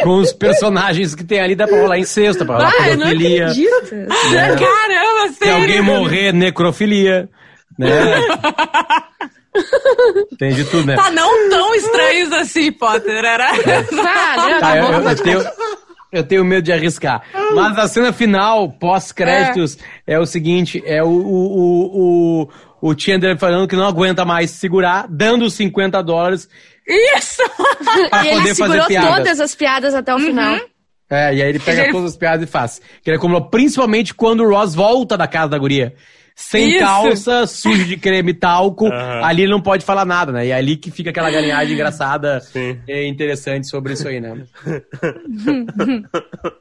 Com 0.03 0.17
os 0.19 0.31
personagens 0.33 1.15
que 1.15 1.23
tem 1.23 1.39
ali, 1.39 1.55
dá 1.55 1.67
pra 1.67 1.79
rolar 1.81 1.97
incesto, 1.97 2.45
pra 2.45 2.55
rolar 2.57 2.73
Ah, 2.79 2.89
eu 2.89 2.97
não 2.97 3.07
pedofilia. 3.07 3.45
acredito. 3.47 3.89
Caramba, 3.89 5.27
Se 5.29 5.33
sério. 5.39 5.55
alguém 5.55 5.81
morrer, 5.81 6.31
necrofilia. 6.33 7.29
Né? 7.79 7.89
tem 10.37 10.53
de 10.53 10.63
tudo, 10.65 10.85
né? 10.87 10.95
Tá 10.95 11.11
não 11.11 11.49
tão 11.49 11.73
estranhos 11.75 12.31
assim, 12.33 12.71
Potter. 12.71 13.23
Era... 13.23 13.51
Não, 13.91 14.03
Tá, 14.03 14.59
tá 14.59 14.77
eu, 14.77 14.83
bom. 14.87 14.93
eu- 14.93 15.01
eu 15.09 15.15
tenho, 15.15 15.43
eu 16.11 16.23
tenho 16.23 16.45
medo 16.45 16.63
de 16.63 16.71
arriscar. 16.71 17.21
Mas 17.53 17.77
a 17.77 17.87
cena 17.87 18.13
final, 18.13 18.69
pós-créditos, 18.71 19.77
é. 20.07 20.19
o 20.19 20.25
seguinte: 20.25 20.81
é 20.85 21.03
o, 21.03 21.07
o, 21.07 21.11
o, 21.57 22.49
o, 22.81 22.89
o 22.89 22.99
Chandler 22.99 23.37
falando 23.37 23.67
que 23.67 23.75
não 23.75 23.85
aguenta 23.87 24.23
mais 24.25 24.51
segurar, 24.51 25.05
dando 25.09 25.45
os 25.45 25.53
50 25.53 26.01
dólares. 26.01 26.47
Isso! 26.87 27.41
pra 28.09 28.25
E 28.25 28.27
ele 28.29 28.37
poder 28.37 28.49
fazer 28.49 28.55
segurou 28.55 28.87
piadas. 28.87 29.15
todas 29.15 29.39
as 29.39 29.55
piadas 29.55 29.93
até 29.93 30.13
o 30.15 30.19
final. 30.19 30.55
É, 31.09 31.35
e 31.35 31.41
aí 31.41 31.49
ele 31.49 31.59
pega 31.59 31.83
Ele- 31.83 31.91
todas 31.91 32.11
as 32.11 32.17
piadas 32.17 32.47
e 32.47 32.51
faz. 32.51 32.81
Que 33.03 33.09
ele 33.09 33.17
acumulou, 33.17 33.49
principalmente 33.49 34.13
quando 34.13 34.43
o 34.43 34.49
Ross 34.49 34.73
volta 34.73 35.17
da 35.17 35.27
casa 35.27 35.49
da 35.49 35.57
guria. 35.57 35.93
Sem 36.35 36.69
Isso. 36.71 36.79
calça, 36.79 37.45
sujo 37.45 37.85
de 37.85 37.97
creme 37.97 38.31
e 38.31 38.33
talco. 38.33 38.87
Aham. 38.87 39.23
Ali 39.23 39.43
ele 39.43 39.51
não 39.51 39.61
pode 39.61 39.85
falar 39.85 40.05
nada, 40.05 40.31
né? 40.31 40.47
E 40.47 40.49
é 40.49 40.55
ali 40.55 40.75
que 40.77 40.89
fica 40.89 41.11
aquela 41.11 41.29
galinhagem 41.29 41.73
engraçada 41.73 42.39
Sim. 42.39 42.79
e 42.87 43.05
interessante 43.07 43.67
sobre 43.67 43.93
isso 43.93 44.07
aí, 44.07 44.19
né? 44.19 44.43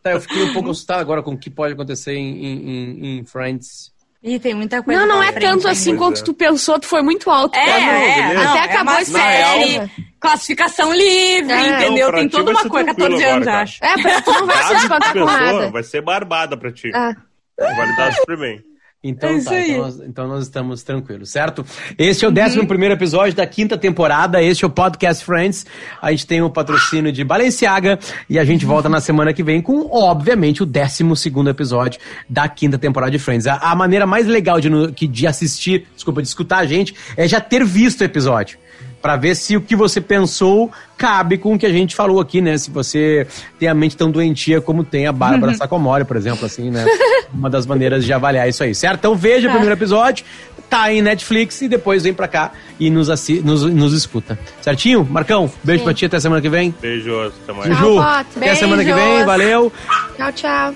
tá, 0.02 0.12
eu 0.12 0.20
fiquei 0.20 0.42
um 0.44 0.52
pouco 0.52 0.70
assustado 0.70 1.00
agora 1.00 1.22
com 1.22 1.32
o 1.32 1.38
que 1.38 1.50
pode 1.50 1.74
acontecer 1.74 2.14
em, 2.14 2.44
em- 2.44 3.18
em- 3.20 3.24
Friends. 3.24 3.92
Ih, 4.22 4.38
tem 4.38 4.52
muita 4.52 4.82
coisa 4.82 5.00
Não, 5.00 5.08
não 5.08 5.18
pra 5.18 5.28
é 5.28 5.32
frente 5.32 5.50
tanto 5.50 5.68
assim 5.68 5.96
quanto 5.96 6.20
é. 6.20 6.24
tu 6.24 6.34
pensou, 6.34 6.78
tu 6.78 6.86
foi 6.86 7.02
muito 7.02 7.30
alto. 7.30 7.56
É, 7.56 7.70
é, 7.70 8.28
beleza. 8.28 8.44
não, 8.44 8.50
Até 8.50 8.58
é 8.58 8.62
acabou 8.64 8.94
a 8.94 9.04
série, 9.04 9.90
classificação 10.20 10.92
livre, 10.92 11.52
É. 11.52 11.68
entendeu? 11.76 12.04
Não, 12.06 12.10
pra 12.12 12.20
Tem 12.20 12.28
toda 12.28 12.50
uma 12.50 12.62
ser 12.62 12.68
coisa, 12.68 12.94
tranquilo 12.94 13.18
14 13.18 13.24
anos, 13.32 13.48
agora, 13.48 13.62
acho. 13.62 13.84
É, 13.84 14.02
pra 14.02 14.20
tu 14.20 14.30
não 14.32 14.46
vai 14.46 14.56
se 14.56 14.62
Nada 14.62 14.74
que 14.74 14.80
tu 14.80 14.84
espantar 15.18 15.52
nada. 15.54 15.70
vai 15.70 15.82
ser 15.82 16.02
barbada 16.02 16.56
pra 16.56 16.70
ti. 16.70 16.90
Ah. 16.94 17.14
Vai 17.58 17.90
lidar 17.90 18.12
super 18.12 18.38
bem. 18.38 18.62
Então 19.02 19.30
É 19.30 19.40
tá, 19.42 19.58
então 19.58 19.78
nós, 19.78 20.00
então 20.00 20.28
nós 20.28 20.42
estamos 20.42 20.82
tranquilos, 20.82 21.30
certo? 21.30 21.64
Este 21.96 22.26
é 22.26 22.28
o 22.28 22.30
11 22.30 22.66
primeiro 22.66 22.94
episódio 22.94 23.34
da 23.34 23.46
quinta 23.46 23.78
temporada, 23.78 24.42
este 24.42 24.62
é 24.62 24.66
o 24.66 24.70
Podcast 24.70 25.24
Friends. 25.24 25.64
A 26.02 26.10
gente 26.10 26.26
tem 26.26 26.42
o 26.42 26.50
patrocínio 26.50 27.10
de 27.10 27.24
Balenciaga 27.24 27.98
e 28.28 28.38
a 28.38 28.44
gente 28.44 28.66
volta 28.66 28.90
na 28.90 29.00
semana 29.00 29.32
que 29.32 29.42
vem 29.42 29.62
com, 29.62 29.88
obviamente, 29.90 30.62
o 30.62 30.66
12 30.66 31.16
segundo 31.16 31.48
episódio 31.48 31.98
da 32.28 32.46
quinta 32.46 32.76
temporada 32.76 33.10
de 33.10 33.18
Friends. 33.18 33.46
A, 33.46 33.54
a 33.54 33.74
maneira 33.74 34.06
mais 34.06 34.26
legal 34.26 34.60
de, 34.60 34.68
de 35.08 35.26
assistir, 35.26 35.86
desculpa, 35.94 36.20
de 36.20 36.28
escutar 36.28 36.58
a 36.58 36.66
gente, 36.66 36.94
é 37.16 37.26
já 37.26 37.40
ter 37.40 37.64
visto 37.64 38.02
o 38.02 38.04
episódio. 38.04 38.58
Pra 39.02 39.16
ver 39.16 39.34
se 39.34 39.56
o 39.56 39.60
que 39.60 39.74
você 39.74 40.00
pensou 40.00 40.70
cabe 40.96 41.38
com 41.38 41.54
o 41.54 41.58
que 41.58 41.64
a 41.64 41.70
gente 41.70 41.96
falou 41.96 42.20
aqui, 42.20 42.40
né? 42.40 42.58
Se 42.58 42.70
você 42.70 43.26
tem 43.58 43.68
a 43.68 43.74
mente 43.74 43.96
tão 43.96 44.10
doentia 44.10 44.60
como 44.60 44.84
tem 44.84 45.06
a 45.06 45.12
Bárbara 45.12 45.54
Sacomori, 45.54 46.04
por 46.04 46.16
exemplo, 46.16 46.44
assim, 46.44 46.70
né? 46.70 46.84
Uma 47.32 47.48
das 47.48 47.64
maneiras 47.64 48.04
de 48.04 48.12
avaliar 48.12 48.48
isso 48.48 48.62
aí, 48.62 48.74
certo? 48.74 48.98
Então 48.98 49.16
veja 49.16 49.48
o 49.48 49.50
primeiro 49.50 49.74
episódio, 49.74 50.24
tá 50.68 50.92
em 50.92 51.00
Netflix 51.00 51.62
e 51.62 51.68
depois 51.68 52.02
vem 52.02 52.12
pra 52.12 52.28
cá 52.28 52.52
e 52.78 52.90
nos, 52.90 53.08
assi 53.10 53.40
nos, 53.40 53.62
nos 53.64 53.92
escuta. 53.92 54.38
Certinho? 54.60 55.06
Marcão, 55.08 55.50
beijo 55.64 55.82
pra 55.82 55.94
ti, 55.94 56.04
até 56.04 56.20
semana 56.20 56.42
que 56.42 56.48
vem. 56.48 56.74
Beijos, 56.80 57.32
até 57.42 57.52
mais. 57.52 57.78
Potter. 57.78 58.42
até 58.42 58.54
semana 58.54 58.84
que 58.84 58.92
vem, 58.92 59.04
Beijos. 59.04 59.26
valeu. 59.26 59.72
Tchau, 60.16 60.32
tchau. 60.32 60.74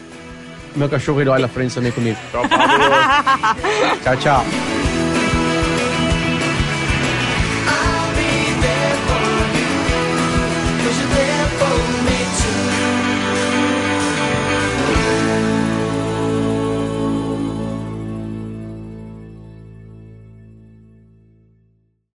Meu 0.74 0.88
cachorro 0.88 1.20
ele 1.20 1.30
olha 1.30 1.44
à 1.44 1.48
frente 1.48 1.74
também 1.74 1.92
comigo. 1.92 2.18
Tchau, 2.32 4.16
tchau. 4.16 4.44